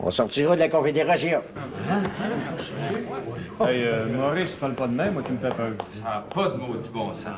on 0.00 0.10
sortira 0.10 0.56
de 0.56 0.60
la 0.60 0.68
Confédération. 0.68 1.40
Hey, 3.60 3.84
euh, 3.84 4.08
Maurice, 4.08 4.56
parle 4.56 4.74
pas 4.74 4.88
de 4.88 4.94
même, 4.94 5.12
moi 5.14 5.22
tu 5.24 5.30
me 5.32 5.38
fais 5.38 5.48
peur. 5.50 5.72
Ça 6.02 6.08
n'a 6.08 6.24
pas 6.28 6.48
de 6.48 6.56
maudit 6.56 6.88
bon 6.88 7.12
sens. 7.12 7.28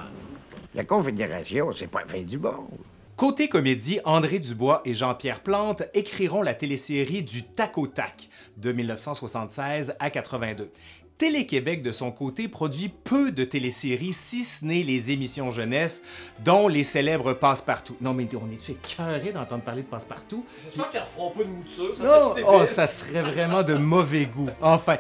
La 0.75 0.85
Confédération, 0.85 1.71
c'est 1.73 1.89
pas 1.89 2.01
la 2.01 2.07
fin 2.07 2.23
du 2.23 2.39
monde. 2.39 2.69
Côté 3.17 3.49
comédie, 3.49 3.99
André 4.05 4.39
Dubois 4.41 4.83
et 4.85 4.93
Jean-Pierre 4.93 5.41
Plante 5.41 5.85
écriront 5.95 6.43
la 6.43 6.53
télésérie 6.53 7.23
du 7.23 7.45
Tac 7.45 7.79
au 7.79 7.87
Tac 7.87 8.29
de 8.59 8.73
1976 8.73 9.95
à 9.99 10.11
82. 10.11 10.71
Télé-Québec, 11.17 11.83
de 11.83 11.93
son 11.93 12.13
côté, 12.13 12.47
produit 12.47 12.91
peu 12.91 13.33
de 13.33 13.43
téléséries, 13.45 14.13
si 14.13 14.45
ce 14.45 14.67
n'est 14.67 14.83
les 14.83 15.13
émissions 15.13 15.51
jeunesse, 15.51 16.03
dont 16.45 16.69
les 16.69 16.85
célèbres 16.85 17.33
Passe-Partout. 17.33 17.97
Non, 18.03 18.13
mais 18.13 18.29
on 18.35 18.53
est-tu 18.53 18.73
écœuré 18.73 19.33
d'entendre 19.33 19.63
parler 19.63 19.81
de 19.81 19.89
Passe-Partout? 19.89 20.45
J'espère 20.65 20.91
qu'ils 20.91 21.01
referont 21.01 21.31
pas 21.31 21.45
de 21.45 21.49
mouture, 21.49 21.95
Non! 21.99 22.35
Oh, 22.47 22.67
ça 22.67 22.87
serait 22.87 23.23
vraiment 23.23 23.63
de 23.63 23.77
mauvais 23.77 24.27
goût. 24.27 24.51
Enfin, 24.61 24.99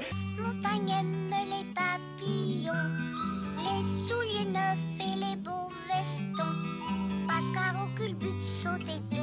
beaux 8.14 8.26
vestons. 8.26 8.76
Pascal 8.76 8.92
au 9.12 9.15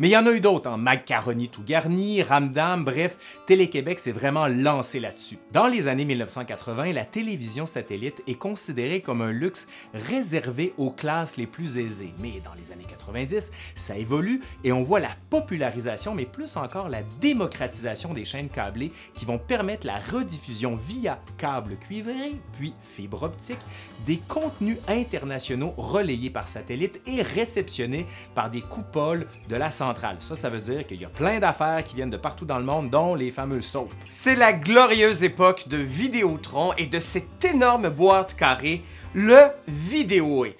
Mais 0.00 0.08
il 0.08 0.12
y 0.12 0.16
en 0.16 0.24
a 0.24 0.32
eu 0.32 0.40
d'autres, 0.40 0.70
hein. 0.70 0.78
Macaroni 0.78 1.50
tout 1.50 1.62
garni, 1.62 2.22
Ramdam, 2.22 2.86
bref, 2.86 3.18
Télé-Québec 3.44 3.98
s'est 3.98 4.12
vraiment 4.12 4.48
lancé 4.48 4.98
là-dessus. 4.98 5.36
Dans 5.52 5.66
les 5.66 5.88
années 5.88 6.06
1980, 6.06 6.94
la 6.94 7.04
télévision 7.04 7.66
satellite 7.66 8.22
est 8.26 8.36
considérée 8.36 9.02
comme 9.02 9.20
un 9.20 9.30
luxe 9.30 9.68
réservé 9.92 10.72
aux 10.78 10.90
classes 10.90 11.36
les 11.36 11.46
plus 11.46 11.76
aisées. 11.76 12.12
Mais 12.18 12.40
dans 12.42 12.54
les 12.54 12.72
années 12.72 12.86
90, 12.88 13.50
ça 13.74 13.98
évolue 13.98 14.40
et 14.64 14.72
on 14.72 14.82
voit 14.84 15.00
la 15.00 15.14
popularisation, 15.28 16.14
mais 16.14 16.24
plus 16.24 16.56
encore 16.56 16.88
la 16.88 17.02
démocratisation 17.20 18.14
des 18.14 18.24
chaînes 18.24 18.48
câblées 18.48 18.92
qui 19.14 19.26
vont 19.26 19.36
permettre 19.38 19.86
la 19.86 19.98
rediffusion 19.98 20.76
via 20.76 21.20
câble 21.36 21.76
cuivré, 21.76 22.40
puis 22.58 22.72
fibre 22.94 23.22
optique, 23.22 23.60
des 24.06 24.16
contenus 24.28 24.78
internationaux 24.88 25.74
relayés 25.76 26.30
par 26.30 26.48
satellite 26.48 27.02
et 27.06 27.20
réceptionnés 27.20 28.06
par 28.34 28.50
des 28.50 28.62
coupoles 28.62 29.26
de 29.50 29.56
la 29.56 29.70
Ça, 30.18 30.34
ça 30.34 30.48
veut 30.50 30.60
dire 30.60 30.86
qu'il 30.86 31.00
y 31.00 31.04
a 31.04 31.08
plein 31.08 31.38
d'affaires 31.38 31.82
qui 31.84 31.96
viennent 31.96 32.10
de 32.10 32.16
partout 32.16 32.44
dans 32.44 32.58
le 32.58 32.64
monde, 32.64 32.90
dont 32.90 33.14
les 33.14 33.30
fameux 33.30 33.62
soaps. 33.62 33.94
C'est 34.08 34.36
la 34.36 34.52
glorieuse 34.52 35.22
époque 35.22 35.68
de 35.68 35.76
Vidéotron 35.76 36.72
et 36.78 36.86
de 36.86 37.00
cette 37.00 37.44
énorme 37.44 37.88
boîte 37.88 38.34
carrée, 38.36 38.82
le 39.14 39.48
Vidéoé. 39.66 40.56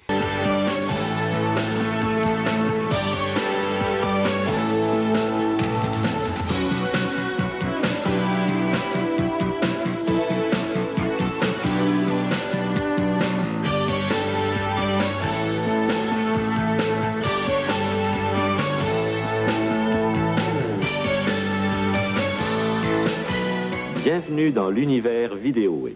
Bienvenue 24.11 24.51
dans 24.51 24.69
l'univers 24.69 25.35
vidéoé. 25.35 25.95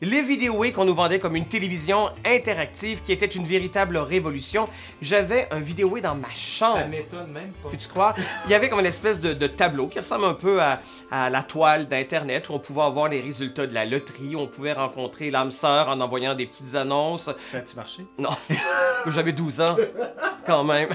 Les 0.00 0.22
vidéos 0.22 0.64
qu'on 0.72 0.84
nous 0.84 0.94
vendait 0.94 1.18
comme 1.18 1.34
une 1.34 1.46
télévision 1.48 2.10
interactive 2.24 3.02
qui 3.02 3.10
était 3.10 3.26
une 3.26 3.44
véritable 3.44 3.96
révolution. 3.96 4.68
J'avais 5.02 5.48
un 5.50 5.58
vidéo 5.58 5.98
dans 5.98 6.14
ma 6.14 6.30
chambre. 6.30 6.86
m'étonne 6.88 7.32
même 7.32 7.50
pas. 7.60 7.70
Peux-tu 7.70 7.88
croire? 7.88 8.14
Il 8.44 8.52
y 8.52 8.54
avait 8.54 8.68
comme 8.68 8.78
une 8.78 8.86
espèce 8.86 9.20
de, 9.20 9.32
de 9.32 9.46
tableau 9.48 9.88
qui 9.88 9.98
ressemble 9.98 10.26
un 10.26 10.34
peu 10.34 10.62
à, 10.62 10.80
à 11.10 11.30
la 11.30 11.42
toile 11.42 11.88
d'Internet 11.88 12.48
où 12.48 12.52
on 12.52 12.60
pouvait 12.60 12.82
avoir 12.82 13.08
les 13.08 13.20
résultats 13.20 13.66
de 13.66 13.74
la 13.74 13.86
loterie, 13.86 14.36
où 14.36 14.38
on 14.38 14.46
pouvait 14.46 14.72
rencontrer 14.72 15.32
l'âme 15.32 15.50
sœur 15.50 15.88
en 15.88 16.00
envoyant 16.00 16.36
des 16.36 16.46
petites 16.46 16.76
annonces. 16.76 17.24
Ça 17.50 17.58
a-tu 17.58 17.74
marché? 17.74 18.06
Non, 18.18 18.30
j'avais 19.06 19.32
12 19.32 19.60
ans, 19.62 19.76
quand 20.46 20.62
même. 20.62 20.90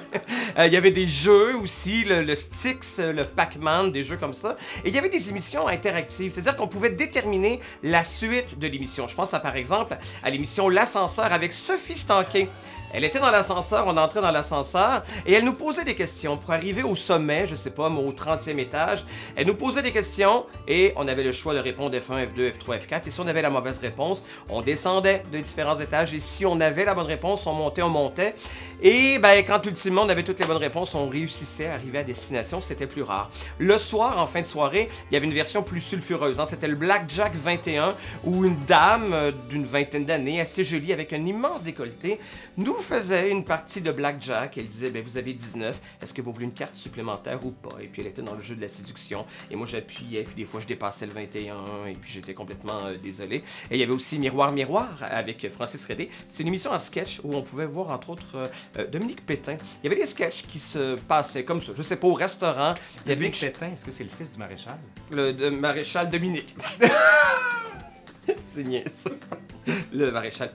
Euh, 0.57 0.67
Il 0.67 0.72
y 0.74 0.77
avait 0.77 0.91
des 0.91 1.07
jeux 1.07 1.57
aussi, 1.57 2.05
le, 2.05 2.22
le 2.22 2.36
Styx, 2.36 3.00
le 3.00 3.24
Pac-Man, 3.25 3.91
des 3.91 4.03
jeux 4.03 4.17
comme 4.17 4.33
ça. 4.33 4.55
Et 4.86 4.89
il 4.89 4.95
y 4.95 4.98
avait 4.98 5.10
des 5.10 5.29
émissions 5.29 5.67
interactives, 5.67 6.31
c'est-à-dire 6.31 6.55
qu'on 6.55 6.69
pouvait 6.69 6.91
déterminer 6.91 7.60
la 7.81 8.03
suite 8.03 8.60
de 8.60 8.67
l'émission. 8.67 8.92
Je 9.07 9.15
pense 9.15 9.33
à, 9.33 9.39
par 9.39 9.55
exemple 9.55 9.97
à 10.23 10.29
l'émission 10.29 10.69
L'ascenseur 10.69 11.31
avec 11.31 11.51
Sophie 11.51 11.97
Stanquet. 11.97 12.50
Elle 12.93 13.03
était 13.03 13.19
dans 13.19 13.31
l'ascenseur, 13.31 13.85
on 13.88 13.97
entrait 13.97 14.21
dans 14.21 14.31
l'ascenseur 14.31 15.03
et 15.25 15.33
elle 15.33 15.43
nous 15.43 15.53
posait 15.53 15.83
des 15.83 15.95
questions 15.95 16.38
pour 16.38 16.51
arriver 16.51 16.83
au 16.83 16.95
sommet, 16.95 17.47
je 17.47 17.55
sais 17.55 17.71
pas, 17.71 17.89
mais 17.89 18.00
au 18.00 18.12
30e 18.12 18.59
étage. 18.59 19.03
Elle 19.35 19.47
nous 19.47 19.55
posait 19.55 19.81
des 19.81 19.91
questions 19.91 20.45
et 20.67 20.93
on 20.95 21.07
avait 21.07 21.23
le 21.23 21.31
choix 21.31 21.55
de 21.55 21.59
répondre 21.59 21.97
F1, 21.97 22.27
F2, 22.27 22.53
F3, 22.53 22.79
F4. 22.79 23.07
Et 23.07 23.12
si 23.12 23.19
on 23.19 23.27
avait 23.27 23.41
la 23.41 23.50
mauvaise 23.50 23.79
réponse, 23.79 24.23
on 24.47 24.62
descendait 24.62 25.23
de 25.33 25.39
différents 25.39 25.79
étages 25.79 26.13
et 26.13 26.19
si 26.19 26.45
on 26.45 26.59
avait 26.62 26.85
la 26.85 26.93
bonne 26.93 27.07
réponse, 27.07 27.47
on 27.47 27.53
montait, 27.53 27.81
on 27.81 27.89
montait. 27.89 28.35
Et 28.81 29.17
ben, 29.17 29.43
quand 29.43 29.65
ultimement 29.65 30.03
on 30.03 30.09
avait 30.09 30.23
toutes 30.23 30.39
les 30.39 30.45
bonnes 30.45 30.57
réponses, 30.57 30.93
on 30.93 31.09
réussissait 31.09 31.67
à 31.67 31.73
arriver 31.73 31.97
à 32.00 32.03
destination, 32.03 32.62
c'était 32.62 32.88
plus 32.88 33.01
rare. 33.01 33.31
Le 33.57 33.77
soir, 33.79 34.19
en 34.19 34.27
fin 34.27 34.41
de 34.41 34.45
soirée, 34.45 34.89
il 35.09 35.13
y 35.13 35.17
avait 35.17 35.25
une 35.25 35.33
version 35.33 35.63
plus 35.63 35.81
sulfureuse. 35.81 36.39
hein. 36.39 36.45
C'était 36.45 36.67
le 36.67 36.75
Blackjack 36.75 37.33
21 37.35 37.95
où 38.23 38.45
une 38.45 38.57
dame 38.65 39.13
euh, 39.13 39.31
d'une 39.50 39.65
vingtaine 39.65 40.05
d'années, 40.05 40.39
assez 40.39 40.63
jolie, 40.63 40.93
avec 40.93 41.12
un 41.13 41.25
immense 41.25 41.63
décolleté, 41.63 42.19
nous 42.57 42.83
faisait 42.84 43.32
une 43.32 43.46
partie 43.46 43.82
de 43.82 43.92
Blackjack. 43.92 44.58
Elle 44.58 44.68
disait, 44.68 44.90
ben, 44.90 45.02
vous 45.02 45.18
avez 45.18 45.34
19, 45.34 45.80
est-ce 46.02 46.13
que 46.13 46.22
vous 46.22 46.32
voulez 46.32 46.46
une 46.46 46.54
carte 46.54 46.75
supplémentaire 46.75 47.44
ou 47.46 47.52
pas? 47.52 47.82
Et 47.82 47.88
puis 47.88 48.02
elle 48.02 48.08
était 48.08 48.22
dans 48.22 48.36
le 48.36 48.42
jeu 48.42 48.56
de 48.56 48.62
la 48.62 48.68
séduction. 48.68 49.25
Et 49.50 49.56
moi 49.56 49.66
j'appuyais, 49.66 50.24
puis 50.24 50.36
des 50.36 50.46
fois 50.46 50.60
je 50.60 50.68
dépassais 50.68 51.06
le 51.06 51.13
21, 51.13 51.88
et 51.88 51.94
puis 51.94 52.12
j'étais 52.12 52.34
complètement 52.34 52.86
euh, 52.86 52.98
désolé. 52.98 53.38
Et 53.72 53.75
il 53.75 53.78
y 53.78 53.84
avait 53.84 53.94
aussi 53.94 54.20
Miroir 54.20 54.52
Miroir 54.52 54.98
avec 55.02 55.50
Francis 55.50 55.86
Redé. 55.86 56.10
C'est 56.28 56.44
une 56.44 56.50
émission 56.50 56.72
en 56.72 56.80
sketch 56.80 57.22
où 57.24 57.34
on 57.34 57.42
pouvait 57.42 57.66
voir 57.66 57.92
entre 57.92 58.12
autres 58.12 58.36
euh, 58.36 58.48
euh, 58.78 58.88
Dominique 58.88 59.25
Pétain. 59.25 59.58
Il 59.82 59.90
y 59.90 59.92
avait 59.92 60.02
des 60.02 60.08
sketchs 60.08 60.44
qui 60.44 60.60
se 60.60 60.96
passaient 60.96 61.44
comme 61.44 61.62
ça, 61.62 61.72
je 61.75 61.82
sais 61.82 61.96
pas, 61.98 62.08
au 62.08 62.13
restaurant. 62.13 62.74
Il 63.06 63.10
y 63.10 63.12
avait 63.12 63.16
Dominique 63.16 63.40
Pétain, 63.40 63.68
est-ce 63.68 63.86
que 63.86 63.92
c'est 63.92 64.04
le 64.04 64.10
fils 64.10 64.32
du 64.32 64.38
maréchal? 64.38 64.78
le 65.10 65.32
de 65.32 65.50
maréchal 65.50 66.10
Dominique. 66.10 66.56
C'est 68.46 68.63
niaise. 68.63 69.08
Le 69.94 70.12
maréchal. 70.12 70.51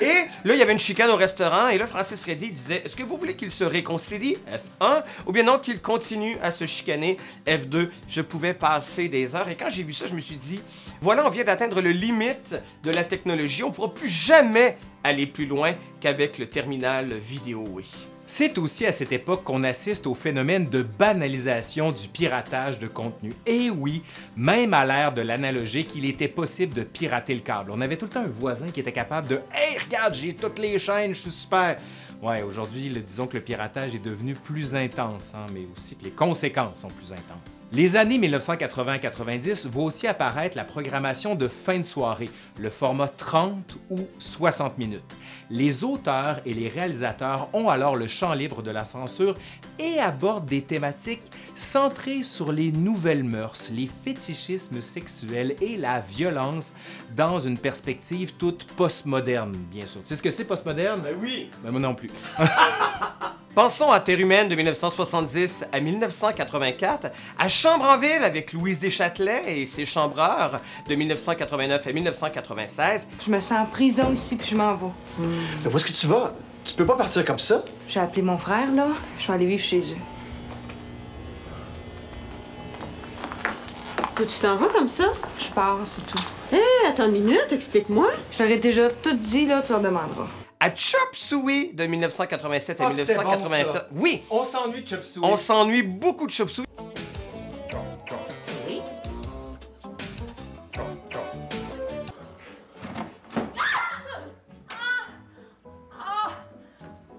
Et 0.00 0.04
là, 0.44 0.54
il 0.54 0.58
y 0.58 0.62
avait 0.62 0.72
une 0.72 0.78
chicane 0.78 1.10
au 1.10 1.16
restaurant, 1.16 1.68
et 1.68 1.78
là, 1.78 1.86
Francis 1.86 2.22
Reddy 2.24 2.50
disait 2.50 2.82
Est-ce 2.84 2.94
que 2.94 3.02
vous 3.02 3.16
voulez 3.16 3.34
qu'ils 3.36 3.50
se 3.50 3.64
réconcilient 3.64 4.38
F1 4.80 5.02
ou 5.26 5.32
bien 5.32 5.42
non 5.42 5.58
qu'ils 5.58 5.80
continuent 5.80 6.36
à 6.40 6.50
se 6.50 6.66
chicaner 6.66 7.16
F2 7.46 7.88
Je 8.08 8.22
pouvais 8.22 8.54
passer 8.54 9.08
des 9.08 9.34
heures, 9.34 9.48
et 9.48 9.56
quand 9.56 9.68
j'ai 9.68 9.82
vu 9.82 9.92
ça, 9.92 10.06
je 10.06 10.14
me 10.14 10.20
suis 10.20 10.36
dit 10.36 10.60
Voilà, 11.00 11.26
on 11.26 11.30
vient 11.30 11.44
d'atteindre 11.44 11.80
le 11.80 11.90
limite 11.90 12.54
de 12.82 12.90
la 12.90 13.04
technologie, 13.04 13.62
on 13.64 13.70
ne 13.70 13.74
pourra 13.74 13.92
plus 13.92 14.08
jamais 14.08 14.76
aller 15.02 15.26
plus 15.26 15.46
loin 15.46 15.74
qu'avec 16.00 16.38
le 16.38 16.48
terminal 16.48 17.12
vidéo. 17.12 17.64
Oui. 17.68 17.90
C'est 18.26 18.56
aussi 18.56 18.86
à 18.86 18.92
cette 18.92 19.12
époque 19.12 19.44
qu'on 19.44 19.64
assiste 19.64 20.06
au 20.06 20.14
phénomène 20.14 20.70
de 20.70 20.82
banalisation 20.82 21.92
du 21.92 22.08
piratage 22.08 22.78
de 22.78 22.86
contenu. 22.86 23.34
Et 23.44 23.68
oui, 23.68 24.02
même 24.34 24.72
à 24.72 24.86
l'ère 24.86 25.12
de 25.12 25.20
l'analogique, 25.20 25.94
il 25.94 26.06
était 26.06 26.28
possible 26.28 26.72
de 26.72 26.84
pirater 26.84 27.34
le 27.34 27.40
câble. 27.40 27.70
On 27.70 27.82
avait 27.82 27.98
tout 27.98 28.06
le 28.06 28.10
temps 28.10 28.20
un 28.20 28.26
voisin 28.26 28.70
qui 28.70 28.80
était 28.80 28.92
capable 28.92 29.28
de 29.28 29.40
Hey, 29.52 29.76
regarde, 29.78 30.14
j'ai 30.14 30.32
toutes 30.32 30.58
les 30.58 30.78
chaînes, 30.78 31.14
je 31.14 31.20
suis 31.20 31.30
super. 31.30 31.76
Ouais, 32.24 32.40
aujourd'hui, 32.40 32.88
disons 33.06 33.26
que 33.26 33.36
le 33.36 33.42
piratage 33.42 33.94
est 33.94 33.98
devenu 33.98 34.32
plus 34.32 34.74
intense, 34.74 35.34
hein, 35.34 35.44
mais 35.52 35.66
aussi 35.76 35.94
que 35.94 36.04
les 36.04 36.10
conséquences 36.10 36.80
sont 36.80 36.88
plus 36.88 37.12
intenses. 37.12 37.64
Les 37.70 37.96
années 37.96 38.18
1980-90 38.18 39.68
voient 39.68 39.84
aussi 39.84 40.06
apparaître 40.06 40.56
la 40.56 40.64
programmation 40.64 41.34
de 41.34 41.48
fin 41.48 41.76
de 41.76 41.82
soirée, 41.82 42.30
le 42.58 42.70
format 42.70 43.08
30 43.08 43.76
ou 43.90 43.98
60 44.18 44.78
minutes. 44.78 45.02
Les 45.50 45.84
auteurs 45.84 46.40
et 46.46 46.54
les 46.54 46.68
réalisateurs 46.68 47.48
ont 47.52 47.68
alors 47.68 47.94
le 47.94 48.06
champ 48.06 48.32
libre 48.32 48.62
de 48.62 48.70
la 48.70 48.86
censure 48.86 49.36
et 49.78 49.98
abordent 49.98 50.46
des 50.46 50.62
thématiques 50.62 51.20
centrées 51.54 52.22
sur 52.22 52.52
les 52.52 52.72
nouvelles 52.72 53.24
mœurs, 53.24 53.70
les 53.70 53.90
fétichismes 54.02 54.80
sexuels 54.80 55.56
et 55.60 55.76
la 55.76 56.00
violence 56.00 56.72
dans 57.14 57.38
une 57.38 57.58
perspective 57.58 58.32
toute 58.38 58.64
postmoderne, 58.64 59.52
bien 59.70 59.86
sûr. 59.86 60.00
Tu 60.00 60.08
sais 60.08 60.16
ce 60.16 60.22
que 60.22 60.30
c'est 60.30 60.44
postmoderne? 60.44 61.02
Ben 61.02 61.16
oui! 61.20 61.50
Ben 61.62 61.70
moi 61.70 61.80
non 61.80 61.94
plus. 61.94 62.08
Pensons 63.54 63.92
à 63.92 64.00
Terre 64.00 64.18
humaine 64.18 64.48
de 64.48 64.56
1970 64.56 65.66
à 65.70 65.78
1984, 65.78 67.06
à 67.38 67.48
Chambre 67.48 67.84
en 67.84 67.96
ville 67.98 68.24
avec 68.24 68.52
Louise 68.52 68.80
Deschâtelet 68.80 69.60
et 69.60 69.64
ses 69.66 69.84
chambreurs 69.84 70.60
de 70.88 70.94
1989 70.96 71.86
à 71.86 71.92
1996, 71.92 73.06
Je 73.24 73.30
me 73.30 73.38
sens 73.38 73.58
en 73.60 73.66
prison 73.66 74.12
ici, 74.12 74.34
puis 74.34 74.48
je 74.48 74.56
m'en 74.56 74.74
vais. 74.74 74.86
Mais 75.18 75.72
où 75.72 75.76
est-ce 75.76 75.84
que 75.84 75.92
tu 75.92 76.08
vas? 76.08 76.32
Tu 76.64 76.74
peux 76.74 76.84
pas 76.86 76.96
partir 76.96 77.24
comme 77.24 77.38
ça? 77.38 77.62
J'ai 77.86 78.00
appelé 78.00 78.22
mon 78.22 78.38
frère, 78.38 78.72
là. 78.72 78.88
Je 79.18 79.28
vais 79.28 79.34
aller 79.34 79.46
vivre 79.46 79.62
chez 79.62 79.78
eux. 79.92 79.98
Toi, 84.16 84.26
tu 84.26 84.38
t'en 84.40 84.56
vas 84.56 84.66
comme 84.68 84.88
ça? 84.88 85.12
Je 85.38 85.50
pars, 85.50 85.78
c'est 85.84 86.04
tout. 86.06 86.18
Hé, 86.52 86.60
attends 86.88 87.06
une 87.06 87.12
minute, 87.24 87.52
explique-moi. 87.52 88.10
Je 88.32 88.42
leur 88.42 88.50
ai 88.52 88.56
déjà 88.58 88.90
tout 88.90 89.14
dit, 89.16 89.46
là, 89.46 89.62
tu 89.62 89.72
leur 89.72 89.80
demanderas. 89.80 90.26
À 90.64 90.74
Chop 90.74 91.14
Suey 91.14 91.72
de 91.74 91.84
1987 91.84 92.80
à 92.80 92.84
Ah, 92.86 92.94
c'était 92.94 93.14
bon, 93.16 93.20
1988. 93.22 93.72
ça. 93.72 93.88
oui, 93.92 94.22
On 94.30 94.44
s'ennuie 94.44 94.82
de 94.82 94.88
Chop 94.88 95.02
Suey. 95.04 95.20
on 95.22 95.36
s'ennuie 95.36 95.82
beaucoup 95.82 96.26
de 96.26 96.32
Chop 96.32 96.48
Suey. 96.48 96.64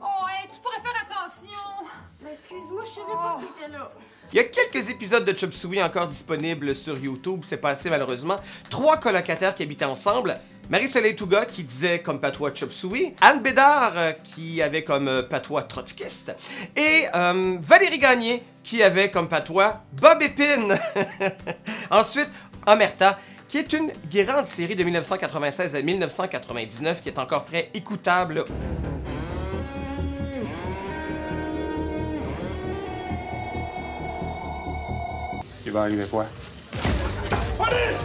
Oh, 0.02 0.28
hey, 0.30 0.48
tu 0.52 0.60
pourrais 0.62 0.82
faire 0.82 1.02
attention. 1.10 1.88
Mais 2.24 2.32
excuse-moi, 2.32 2.84
je 2.86 2.90
savais 2.90 3.12
pas 3.14 3.38
que 3.40 3.46
t'étais 3.46 3.72
là. 3.72 3.92
Il 4.32 4.38
y 4.38 4.40
a 4.40 4.44
quelques 4.46 4.90
épisodes 4.90 5.24
de 5.24 5.38
Chop 5.38 5.54
Suey 5.54 5.82
encore 5.82 6.08
disponibles 6.08 6.76
sur 6.76 6.98
YouTube, 6.98 7.42
c'est 7.46 7.58
passé 7.58 7.90
malheureusement. 7.90 8.38
Trois 8.70 8.98
colocataires 8.98 9.54
qui 9.56 9.64
habitaient 9.64 9.86
ensemble. 9.86 10.40
Marie-Soleil 10.70 11.16
Touga 11.16 11.46
qui 11.46 11.64
disait 11.64 12.00
comme 12.00 12.20
patois 12.20 12.52
Chop 12.54 12.72
Anne 13.22 13.42
Bédard 13.42 13.94
euh, 13.96 14.12
qui 14.24 14.62
avait 14.62 14.84
comme 14.84 15.08
euh, 15.08 15.22
patois 15.22 15.64
trotskiste, 15.64 16.36
et 16.76 17.06
euh, 17.14 17.58
Valérie 17.62 18.00
Gagné 18.00 18.44
qui 18.64 18.82
avait 18.82 19.12
comme 19.12 19.28
patois 19.28 19.84
Bob 19.94 20.22
Épine. 20.22 20.76
Ensuite, 21.92 22.30
Omerta 22.66 23.20
qui 23.48 23.60
est 23.60 23.74
une 23.74 23.92
grande 24.12 24.48
série 24.48 24.76
de 24.76 24.84
1996 24.84 25.76
à 25.76 25.82
1999 25.82 27.02
qui 27.02 27.10
est 27.10 27.20
encore 27.20 27.46
très 27.46 27.70
écoutable 27.74 28.44
arriver 35.78 36.06
quoi? 36.10 36.26
Couché 37.66 37.96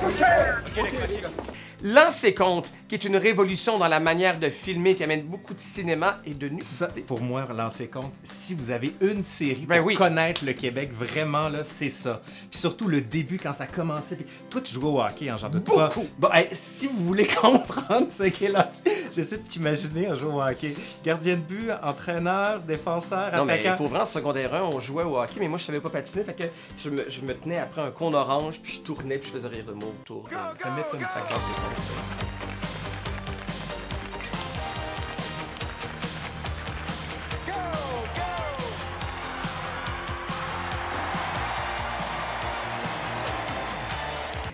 Couché 0.00 0.32
Couché 0.74 1.53
Lancez 1.86 2.32
compte, 2.32 2.72
qui 2.88 2.94
est 2.94 3.04
une 3.04 3.16
révolution 3.16 3.78
dans 3.78 3.88
la 3.88 4.00
manière 4.00 4.38
de 4.38 4.48
filmer, 4.48 4.94
qui 4.94 5.04
amène 5.04 5.22
beaucoup 5.22 5.52
de 5.52 5.60
cinéma 5.60 6.18
et 6.24 6.32
de 6.32 6.48
Ça, 6.62 6.86
nudité. 6.86 7.02
pour 7.02 7.20
moi, 7.20 7.44
lancez 7.54 7.88
compte, 7.88 8.10
si 8.22 8.54
vous 8.54 8.70
avez 8.70 8.94
une 9.02 9.22
série 9.22 9.66
Ben 9.66 9.78
pour 9.78 9.88
oui. 9.88 9.94
connaître 9.94 10.46
le 10.46 10.54
Québec, 10.54 10.90
vraiment, 10.98 11.50
là, 11.50 11.62
c'est 11.62 11.90
ça. 11.90 12.22
Puis 12.50 12.58
surtout 12.58 12.88
le 12.88 13.02
début, 13.02 13.38
quand 13.38 13.52
ça 13.52 13.66
commençait. 13.66 14.16
Puis 14.16 14.24
toi, 14.48 14.62
tu 14.62 14.72
jouais 14.72 14.88
au 14.88 14.98
hockey, 15.02 15.28
hein, 15.28 15.36
j'en 15.36 15.50
doute 15.50 15.64
pas. 15.64 15.88
Beaucoup. 15.88 16.06
Bon, 16.18 16.30
hey, 16.32 16.48
si 16.52 16.86
vous 16.88 17.04
voulez 17.04 17.26
comprendre 17.40 18.06
ce 18.10 18.24
qu'est 18.24 18.48
là, 18.48 18.70
j'essaie 19.14 19.36
de 19.36 19.42
t'imaginer 19.46 20.08
en 20.10 20.14
jouant 20.14 20.36
au 20.36 20.42
hockey. 20.50 20.74
Gardien 21.04 21.34
de 21.36 21.40
but, 21.42 21.70
entraîneur, 21.82 22.60
défenseur, 22.60 23.30
Non, 23.36 23.44
mais 23.44 23.62
pour 23.76 23.88
vrai, 23.88 24.00
en 24.00 24.06
secondaire 24.06 24.54
1, 24.54 24.62
on 24.62 24.80
jouait 24.80 25.04
au 25.04 25.18
hockey, 25.20 25.38
mais 25.38 25.48
moi, 25.48 25.58
je 25.58 25.64
savais 25.64 25.80
pas 25.80 25.90
patiner, 25.90 26.24
fait 26.24 26.34
que 26.34 26.44
je 26.82 26.88
me, 26.88 27.10
je 27.10 27.20
me 27.20 27.34
tenais 27.34 27.58
après 27.58 27.82
un 27.82 27.90
cône 27.90 28.14
orange, 28.14 28.58
puis 28.62 28.72
je 28.72 28.80
tournais, 28.80 29.18
puis 29.18 29.28
je 29.30 29.36
faisais 29.36 29.48
rire 29.48 29.66
de 29.66 29.72
moi 29.72 29.90
autour. 30.00 30.24
de- 30.30 30.34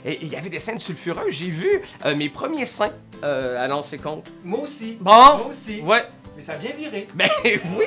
Et 0.05 0.19
il 0.23 0.29
y 0.29 0.37
avait 0.37 0.49
des 0.49 0.59
scènes 0.59 0.81
sulfureuses. 0.81 1.31
J'ai 1.33 1.51
vu 1.51 1.83
euh, 2.05 2.17
mes 2.17 2.29
premiers 2.29 2.67
seins 2.67 2.93
euh, 3.23 3.63
à 3.63 3.69
lancer 3.69 3.99
compte. 3.99 4.33
Moi 4.45 4.61
aussi. 4.61 4.97
Bon. 5.01 5.11
Moi 5.13 5.47
aussi. 5.51 5.81
Ouais. 5.83 6.05
Mais 6.37 6.43
ça 6.43 6.57
vient 6.57 6.73
virer. 6.73 7.07
Ben 7.15 7.29
oui! 7.45 7.85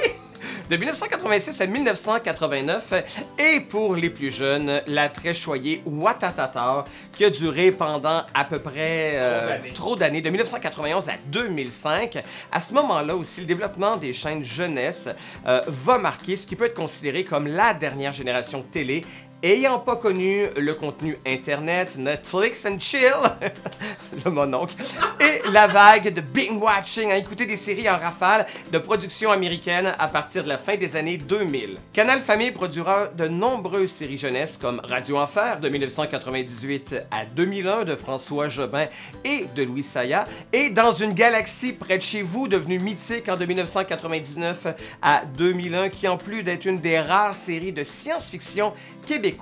De 0.74 0.77
1986 0.77 1.62
à 1.62 1.68
1989, 1.68 2.94
et 3.38 3.60
pour 3.60 3.96
les 3.96 4.10
plus 4.10 4.32
jeunes, 4.32 4.82
la 4.88 5.08
très 5.08 5.36
choyée 5.36 5.84
Watatata, 5.86 6.86
qui 7.12 7.24
a 7.25 7.30
duré 7.30 7.72
pendant 7.72 8.24
à 8.34 8.44
peu 8.44 8.58
près 8.58 9.12
euh, 9.13 9.58
trop 9.75 9.96
d'années, 9.96 10.22
de 10.22 10.32
1991 10.32 11.10
à 11.10 11.13
2005. 11.27 12.24
À 12.51 12.60
ce 12.60 12.74
moment-là 12.74 13.15
aussi, 13.15 13.42
le 13.42 13.46
développement 13.46 13.98
des 13.98 14.13
chaînes 14.13 14.44
jeunesse 14.44 15.10
euh, 15.46 15.62
va 15.68 16.00
marquer 16.00 16.36
ce 16.36 16.48
qui 16.48 16.56
peut 16.56 16.65
être 16.65 16.74
considéré 16.74 17.24
comme 17.24 17.46
la 17.46 17.75
dernière 17.75 18.12
génération 18.12 18.58
de 18.58 18.63
télé, 18.63 19.03
ayant 19.44 19.80
pas 19.80 19.98
connu 19.98 20.46
le 20.56 20.74
contenu 20.74 21.18
Internet, 21.28 21.98
Netflix 21.98 22.66
and 22.66 22.80
chill, 22.80 23.12
le 24.26 24.32
mononcle, 24.32 24.76
et 25.20 25.42
la 25.52 25.68
vague 25.68 26.14
de 26.14 26.22
binge-watching, 26.22 27.12
à 27.12 27.18
écouter 27.18 27.46
des 27.46 27.58
séries 27.58 27.90
en 27.90 27.98
rafale 27.98 28.48
de 28.72 28.78
production 28.78 29.32
américaine 29.32 29.94
à 30.00 30.08
partir 30.08 30.44
de 30.44 30.50
la 30.50 30.58
fin 30.58 30.78
des 30.78 30.96
années 30.96 31.18
2000. 31.18 31.78
Canal 31.92 32.22
Famille 32.22 32.52
produira 32.52 33.08
de 33.08 33.28
nombreuses 33.28 33.92
séries 33.92 34.18
jeunesse 34.18 34.58
comme 34.60 34.80
Radio 34.84 35.18
Enfer 35.18 35.60
de 35.60 35.68
1998 35.68 36.96
à 37.12 37.26
2001 37.26 37.84
de 37.84 37.96
François 37.98 38.48
Jobin 38.48 38.86
et 39.26 39.46
de 39.56 39.64
Louis 39.64 39.84
Saya, 39.84 40.24
et 40.54 40.70
Dans 40.70 40.92
une 40.92 41.14
galaxie 41.14 41.74
près 41.74 41.98
de 41.98 42.04
chez 42.04 42.22
vous, 42.22 42.48
devenue 42.48 42.80
mythique 42.80 43.28
en 43.28 43.36
de 43.36 43.46
1999 43.46 44.68
à 45.02 45.24
2001, 45.38 45.90
qui 45.90 46.08
en 46.08 46.18
plus 46.18 46.44
d'être 46.44 46.66
une 46.66 46.78
des 46.78 47.00
rares 47.00 47.36
séries 47.36 47.74
de 47.74 47.84
science-fiction 47.84 48.72
québécoise, 49.06 49.33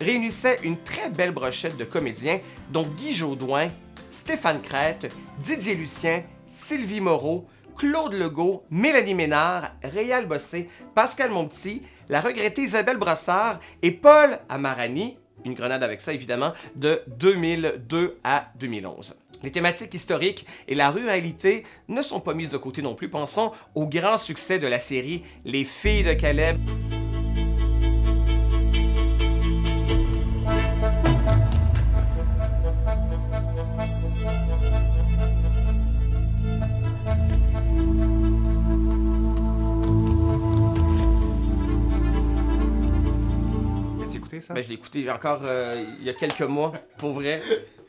réunissait 0.00 0.58
une 0.62 0.76
très 0.78 1.10
belle 1.10 1.32
brochette 1.32 1.76
de 1.76 1.84
comédiens, 1.84 2.40
dont 2.70 2.82
Guy 2.82 3.12
Jodoin, 3.12 3.68
Stéphane 4.10 4.60
Crête, 4.60 5.12
Didier 5.38 5.74
Lucien, 5.74 6.22
Sylvie 6.46 7.00
Moreau, 7.00 7.46
Claude 7.76 8.14
Legault, 8.14 8.64
Mélanie 8.70 9.14
Ménard, 9.14 9.72
Réal 9.82 10.26
Bossé, 10.26 10.68
Pascal 10.94 11.30
Monpetit, 11.30 11.82
la 12.08 12.20
regrettée 12.20 12.62
Isabelle 12.62 12.96
Brassard 12.96 13.60
et 13.82 13.92
Paul 13.92 14.38
Amarani, 14.48 15.16
une 15.44 15.54
grenade 15.54 15.82
avec 15.82 16.00
ça 16.00 16.12
évidemment, 16.12 16.52
de 16.74 17.02
2002 17.18 18.18
à 18.24 18.48
2011. 18.58 19.14
Les 19.42 19.52
thématiques 19.52 19.94
historiques 19.94 20.46
et 20.66 20.74
la 20.74 20.90
ruralité 20.90 21.64
ne 21.86 22.02
sont 22.02 22.20
pas 22.20 22.34
mises 22.34 22.50
de 22.50 22.56
côté 22.56 22.82
non 22.82 22.96
plus. 22.96 23.08
Pensons 23.08 23.52
au 23.76 23.86
grand 23.86 24.16
succès 24.16 24.58
de 24.58 24.66
la 24.66 24.80
série 24.80 25.22
Les 25.44 25.62
filles 25.62 26.02
de 26.02 26.14
Caleb. 26.14 26.58
Ben, 44.54 44.62
je 44.62 44.68
l'ai 44.68 44.74
écouté 44.74 45.10
encore 45.10 45.40
euh, 45.44 45.84
il 46.00 46.06
y 46.06 46.10
a 46.10 46.14
quelques 46.14 46.40
mois, 46.42 46.72
pour 46.98 47.12
vrai. 47.12 47.42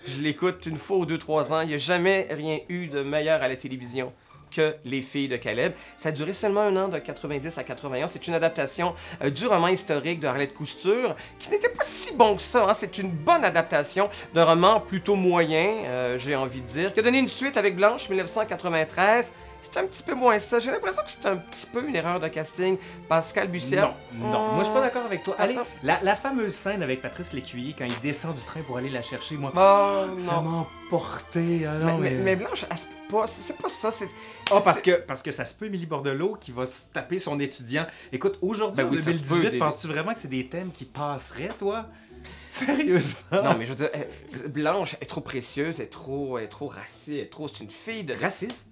Je 0.05 0.19
l'écoute 0.19 0.65
une 0.65 0.77
fois 0.77 0.97
ou 0.97 1.05
deux, 1.05 1.17
trois 1.17 1.51
ans. 1.53 1.61
Il 1.61 1.67
n'y 1.69 1.73
a 1.73 1.77
jamais 1.77 2.27
rien 2.31 2.59
eu 2.69 2.87
de 2.87 3.01
meilleur 3.01 3.41
à 3.43 3.47
la 3.47 3.55
télévision 3.55 4.13
que 4.51 4.73
Les 4.83 5.03
filles 5.03 5.27
de 5.27 5.37
Caleb. 5.37 5.73
Ça 5.95 6.09
a 6.09 6.11
duré 6.11 6.33
seulement 6.33 6.61
un 6.61 6.75
an, 6.75 6.87
de 6.87 6.97
90 6.97 7.55
à 7.59 7.63
91. 7.63 8.09
C'est 8.09 8.27
une 8.27 8.33
adaptation 8.33 8.95
euh, 9.21 9.29
du 9.29 9.45
roman 9.45 9.67
historique 9.67 10.19
de 10.19 10.27
Arlette 10.27 10.55
Cousture, 10.55 11.15
qui 11.37 11.51
n'était 11.51 11.69
pas 11.69 11.83
si 11.83 12.13
bon 12.15 12.35
que 12.35 12.41
ça. 12.41 12.67
hein. 12.67 12.73
C'est 12.73 12.97
une 12.97 13.11
bonne 13.11 13.43
adaptation 13.45 14.09
d'un 14.33 14.45
roman 14.45 14.79
plutôt 14.79 15.15
moyen, 15.15 15.83
euh, 15.85 16.17
j'ai 16.17 16.35
envie 16.35 16.61
de 16.61 16.65
dire, 16.65 16.93
qui 16.93 16.99
a 16.99 17.03
donné 17.03 17.19
une 17.19 17.27
suite 17.27 17.57
avec 17.57 17.75
Blanche 17.75 18.09
1993. 18.09 19.31
C'est 19.61 19.77
un 19.77 19.85
petit 19.85 20.03
peu 20.03 20.13
moins 20.15 20.39
ça. 20.39 20.59
J'ai 20.59 20.71
l'impression 20.71 21.01
que 21.03 21.11
c'est 21.11 21.25
un 21.25 21.37
petit 21.37 21.65
peu 21.67 21.85
une 21.87 21.95
erreur 21.95 22.19
de 22.19 22.27
casting. 22.27 22.77
Pascal 23.07 23.49
Bussière. 23.49 23.93
Non, 24.13 24.29
non, 24.31 24.47
moi 24.53 24.59
je 24.59 24.63
suis 24.65 24.73
pas 24.73 24.81
d'accord 24.81 25.05
avec 25.05 25.23
toi. 25.23 25.35
Allez, 25.37 25.57
la, 25.83 25.99
la 26.01 26.15
fameuse 26.15 26.53
scène 26.55 26.81
avec 26.81 27.01
Patrice 27.01 27.33
Lécuyer 27.33 27.75
quand 27.77 27.85
il 27.85 27.99
descend 28.01 28.35
du 28.35 28.41
train 28.43 28.61
pour 28.61 28.77
aller 28.77 28.89
la 28.89 29.01
chercher, 29.01 29.35
moi, 29.35 29.51
Oh, 29.55 30.19
ça 30.19 30.39
m'a 30.41 30.65
emporté. 30.93 31.65
ah 31.67 31.73
Mais, 31.79 31.85
non, 31.91 31.97
mais- 31.97 32.11
mais- 32.11 32.17
mais 32.23 32.35
Blanche, 32.35 32.65
elle 32.69 32.77
se 32.77 32.85
peut 32.85 32.91
pas. 33.17 33.27
C'est 33.27 33.57
pas 33.57 33.69
ça. 33.69 33.91
C'est. 33.91 34.07
Ah, 34.51 34.61
parce 34.63 34.81
que, 34.81 34.91
parce 34.91 35.21
que 35.21 35.31
ça 35.31 35.43
se 35.45 35.53
peut, 35.53 35.65
Émilie 35.65 35.85
Bordelot, 35.85 36.35
qui 36.39 36.51
va 36.51 36.65
se 36.65 36.87
taper 36.93 37.19
son 37.19 37.39
étudiant. 37.39 37.85
Écoute, 38.11 38.37
aujourd'hui, 38.41 38.83
Ben 38.83 38.89
en 38.89 38.91
oui, 38.91 38.97
ça 38.97 39.11
se 39.13 39.19
peut, 39.19 39.27
2018, 39.29 39.49
des- 39.51 39.57
penses-tu 39.59 39.87
vraiment 39.87 40.13
que 40.13 40.19
c'est 40.19 40.27
des 40.27 40.47
thèmes 40.47 40.71
qui 40.71 40.85
passeraient, 40.85 41.51
toi? 41.59 41.85
Sérieusement? 42.49 43.13
Non, 43.31 43.55
mais 43.57 43.65
je 43.65 43.69
veux 43.69 43.75
dire, 43.75 43.89
elle- 43.93 44.09
Blanche 44.49 44.95
est 45.01 45.05
trop 45.05 45.21
précieuse, 45.21 45.79
elle 45.79 45.85
est 45.85 45.89
trop, 45.89 46.37
elle 46.37 46.45
est 46.45 46.49
trop 46.49 46.67
racée, 46.67 47.13
elle 47.13 47.17
est 47.19 47.29
trop. 47.29 47.47
C'est 47.47 47.63
une 47.63 47.69
fille 47.69 48.03
de. 48.03 48.13
Raciste? 48.13 48.69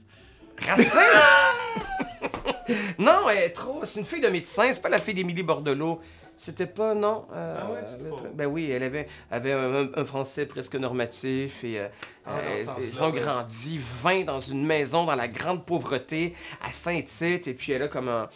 Racée? 0.66 0.98
non, 3.00 3.30
elle 3.30 3.38
est 3.44 3.50
trop. 3.52 3.82
C'est 3.86 4.00
une 4.00 4.06
fille 4.06 4.22
de 4.22 4.28
médecin, 4.30 4.72
c'est 4.74 4.82
pas 4.82 4.90
la 4.90 5.00
fille 5.00 5.14
d'Émilie 5.14 5.44
Bordelot. 5.44 6.00
C'était 6.40 6.68
pas, 6.68 6.94
non. 6.94 7.26
euh, 7.34 7.58
Ah 7.60 7.72
ouais, 7.72 7.80
c'est 7.90 8.04
le 8.04 8.10
pas? 8.12 8.16
truc- 8.18 8.32
Ben 8.36 8.46
oui, 8.46 8.70
elle 8.70 8.84
avait, 8.84 9.08
avait 9.32 9.54
un, 9.54 9.88
un 9.96 10.06
français 10.06 10.46
presque 10.46 10.76
normatif 10.76 11.64
et 11.64 11.80
euh, 11.80 11.88
Ah, 12.28 12.38
euh, 12.38 12.64
ils 12.80 13.04
ont 13.04 13.10
grandi 13.10 13.80
20 13.82 14.26
dans 14.26 14.40
une 14.40 14.64
maison 14.64 15.06
dans 15.06 15.16
la 15.16 15.28
grande 15.28 15.66
pauvreté 15.66 16.36
à 16.64 16.72
Saint-Tite 16.72 17.48
et 17.48 17.54
puis 17.56 17.72
elle 17.72 17.82
a 17.82 17.88
comme 17.88 18.08
un. 18.10 18.30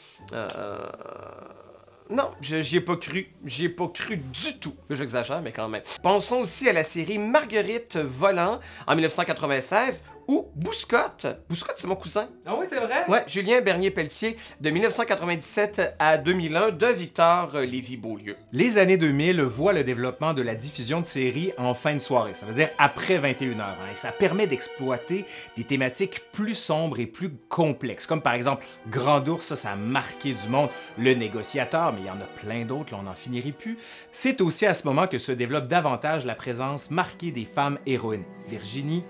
non, 2.09 2.31
j'y 2.41 2.77
ai 2.77 2.81
pas 2.81 2.97
cru. 2.97 3.27
J'y 3.45 3.65
ai 3.65 3.69
pas 3.69 3.87
cru 3.87 4.17
du 4.17 4.57
tout. 4.59 4.73
J'exagère, 4.89 5.39
mais 5.43 5.51
quand 5.51 5.69
même. 5.69 5.83
Pensons 6.01 6.39
aussi 6.39 6.67
à 6.67 6.73
la 6.73 6.83
série 6.83 7.19
Marguerite 7.19 7.97
Volant 7.97 8.59
en 8.87 8.95
1996 8.95 10.03
ou 10.27 10.49
Bouscotte. 10.55 11.27
Bouscotte, 11.49 11.75
c'est 11.77 11.87
mon 11.87 11.95
cousin. 11.95 12.27
Ah 12.45 12.55
oui, 12.59 12.65
c'est 12.69 12.79
vrai? 12.79 13.05
Ouais, 13.07 13.23
Julien 13.27 13.61
Bernier-Pelletier, 13.61 14.37
de 14.59 14.69
1997 14.69 15.95
à 15.99 16.17
2001, 16.17 16.71
de 16.71 16.87
Victor 16.87 17.55
euh, 17.55 17.65
Lévy-Beaulieu. 17.65 18.35
Les 18.51 18.77
années 18.77 18.97
2000 18.97 19.41
voient 19.41 19.73
le 19.73 19.83
développement 19.83 20.33
de 20.33 20.41
la 20.41 20.55
diffusion 20.55 21.01
de 21.01 21.05
séries 21.05 21.53
en 21.57 21.73
fin 21.73 21.93
de 21.93 21.99
soirée, 21.99 22.33
ça 22.33 22.45
veut 22.45 22.53
dire 22.53 22.69
après 22.77 23.17
21h. 23.19 23.59
hein, 23.59 23.75
et 23.91 23.95
ça 23.95 24.11
permet 24.11 24.47
d'exploiter 24.47 25.25
des 25.57 25.63
thématiques 25.63 26.21
plus 26.31 26.53
sombres 26.53 26.99
et 26.99 27.05
plus 27.05 27.31
complexes, 27.49 28.05
comme 28.05 28.21
par 28.21 28.33
exemple 28.33 28.65
Grand 28.89 29.27
Ours, 29.27 29.45
ça, 29.45 29.55
ça 29.55 29.71
a 29.71 29.75
marqué 29.75 30.33
du 30.33 30.47
monde, 30.49 30.69
Le 30.97 31.13
Négociateur, 31.13 31.93
mais 31.93 32.01
il 32.01 32.07
y 32.07 32.09
en 32.09 32.15
a 32.15 32.41
plein 32.43 32.65
d'autres, 32.65 32.91
là, 32.93 32.99
on 32.99 33.03
n'en 33.03 33.13
finirait 33.13 33.51
plus. 33.51 33.77
C'est 34.11 34.41
aussi 34.41 34.65
à 34.65 34.73
ce 34.73 34.85
moment 34.87 35.07
que 35.07 35.17
se 35.17 35.31
développe 35.31 35.67
davantage 35.67 36.25
la 36.25 36.35
présence 36.35 36.91
marquée 36.91 37.31
des 37.31 37.45
femmes 37.45 37.77
héroïnes. 37.85 38.23
Virginie, 38.49 39.03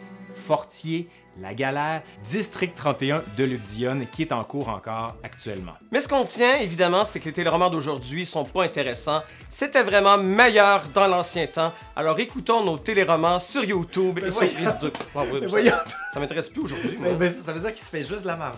Fortier, 0.56 1.08
La 1.40 1.54
Galère, 1.54 2.02
District 2.26 2.76
31 2.76 3.24
de 3.38 3.44
Luc 3.46 3.64
Dionne, 3.64 4.06
qui 4.12 4.24
est 4.24 4.34
en 4.34 4.44
cours 4.44 4.68
encore 4.68 5.16
actuellement. 5.24 5.72
Mais 5.92 6.02
ce 6.02 6.10
qu'on 6.10 6.26
tient, 6.26 6.58
évidemment, 6.58 7.06
c'est 7.06 7.22
que 7.22 7.26
les 7.28 7.32
téléromans 7.32 7.70
d'aujourd'hui 7.70 8.26
sont 8.26 8.44
pas 8.44 8.64
intéressants. 8.66 9.22
C'était 9.48 9.82
vraiment 9.84 10.18
meilleur 10.18 10.84
dans 10.94 11.08
l'ancien 11.08 11.48
temps. 11.48 11.72
Alors 11.96 12.20
écoutons 12.20 12.66
nos 12.66 12.78
téléromans 12.78 13.40
sur 13.40 13.64
YouTube 13.64 14.18
et 14.20 14.24
sur 14.30 14.42
voyons. 14.42 14.54
Prise 14.56 14.78
2. 14.82 14.92
Oui, 15.16 15.24
Mais 15.32 15.40
ça- 15.40 15.48
voyons. 15.48 15.76
ça 16.14 16.20
m'intéresse 16.20 16.50
plus 16.50 16.64
aujourd'hui. 16.64 16.98
moi. 16.98 17.12
Mais, 17.12 17.16
mais 17.18 17.30
ça 17.30 17.54
veut 17.54 17.62
dire 17.62 17.72
qu'il 17.72 17.82
se 17.82 17.90
fait 17.90 18.04
juste 18.04 18.24
de 18.24 18.28
la 18.28 18.36
marde. 18.36 18.58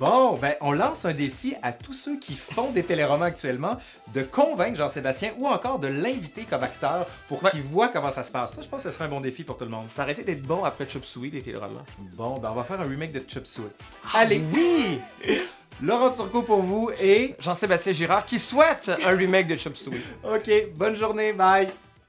Bon, 0.00 0.38
ben, 0.38 0.54
on 0.62 0.72
lance 0.72 1.04
un 1.04 1.12
défi 1.12 1.54
à 1.62 1.74
tous 1.74 1.92
ceux 1.92 2.18
qui 2.18 2.34
font 2.34 2.70
des 2.72 2.82
téléromans 2.82 3.26
actuellement 3.26 3.76
de 4.14 4.22
convaincre 4.22 4.78
Jean-Sébastien 4.78 5.32
ou 5.38 5.46
encore 5.46 5.78
de 5.78 5.88
l'inviter 5.88 6.44
comme 6.48 6.62
acteur 6.64 7.04
pour 7.28 7.44
Ouais. 7.44 7.50
qu'il 7.50 7.60
voit 7.64 7.88
comment 7.88 8.10
ça 8.10 8.22
se 8.22 8.32
passe. 8.32 8.54
Ça, 8.54 8.62
je 8.62 8.66
pense 8.68 8.82
que 8.82 8.88
ce 8.88 8.94
serait 8.96 9.04
un 9.04 9.10
bon 9.10 9.20
défi 9.20 9.44
pour 9.44 9.58
tout 9.58 9.64
le 9.64 9.70
monde. 9.70 9.90
Ça 9.90 10.10
été 10.10 10.22
d'être 10.22 10.40
bon 10.40 10.64
après 10.64 10.88
Chop 10.88 11.04
Suey, 11.04 11.28
les 11.30 11.42
téléromans. 11.42 11.84
Bon, 12.14 12.38
ben, 12.38 12.48
on 12.50 12.54
va 12.54 12.64
faire 12.64 12.80
un 12.80 12.88
remake 12.88 13.12
de 13.12 13.22
Chop 13.28 13.46
Suey. 13.46 13.64
Allez, 14.14 14.40
oui! 14.54 14.98
Laurent 15.82 16.10
Turcot 16.10 16.42
pour 16.42 16.62
vous 16.62 16.90
et... 16.98 17.36
Jean-Sébastien 17.38 17.92
Girard 17.92 18.24
qui 18.24 18.38
souhaite 18.38 18.90
un 19.04 19.14
remake 19.14 19.48
de 19.48 19.56
Chop 19.56 19.76
Suey. 19.76 20.00
OK, 20.24 20.50
bonne 20.76 20.96
journée, 20.96 21.34
bye! 21.34 21.68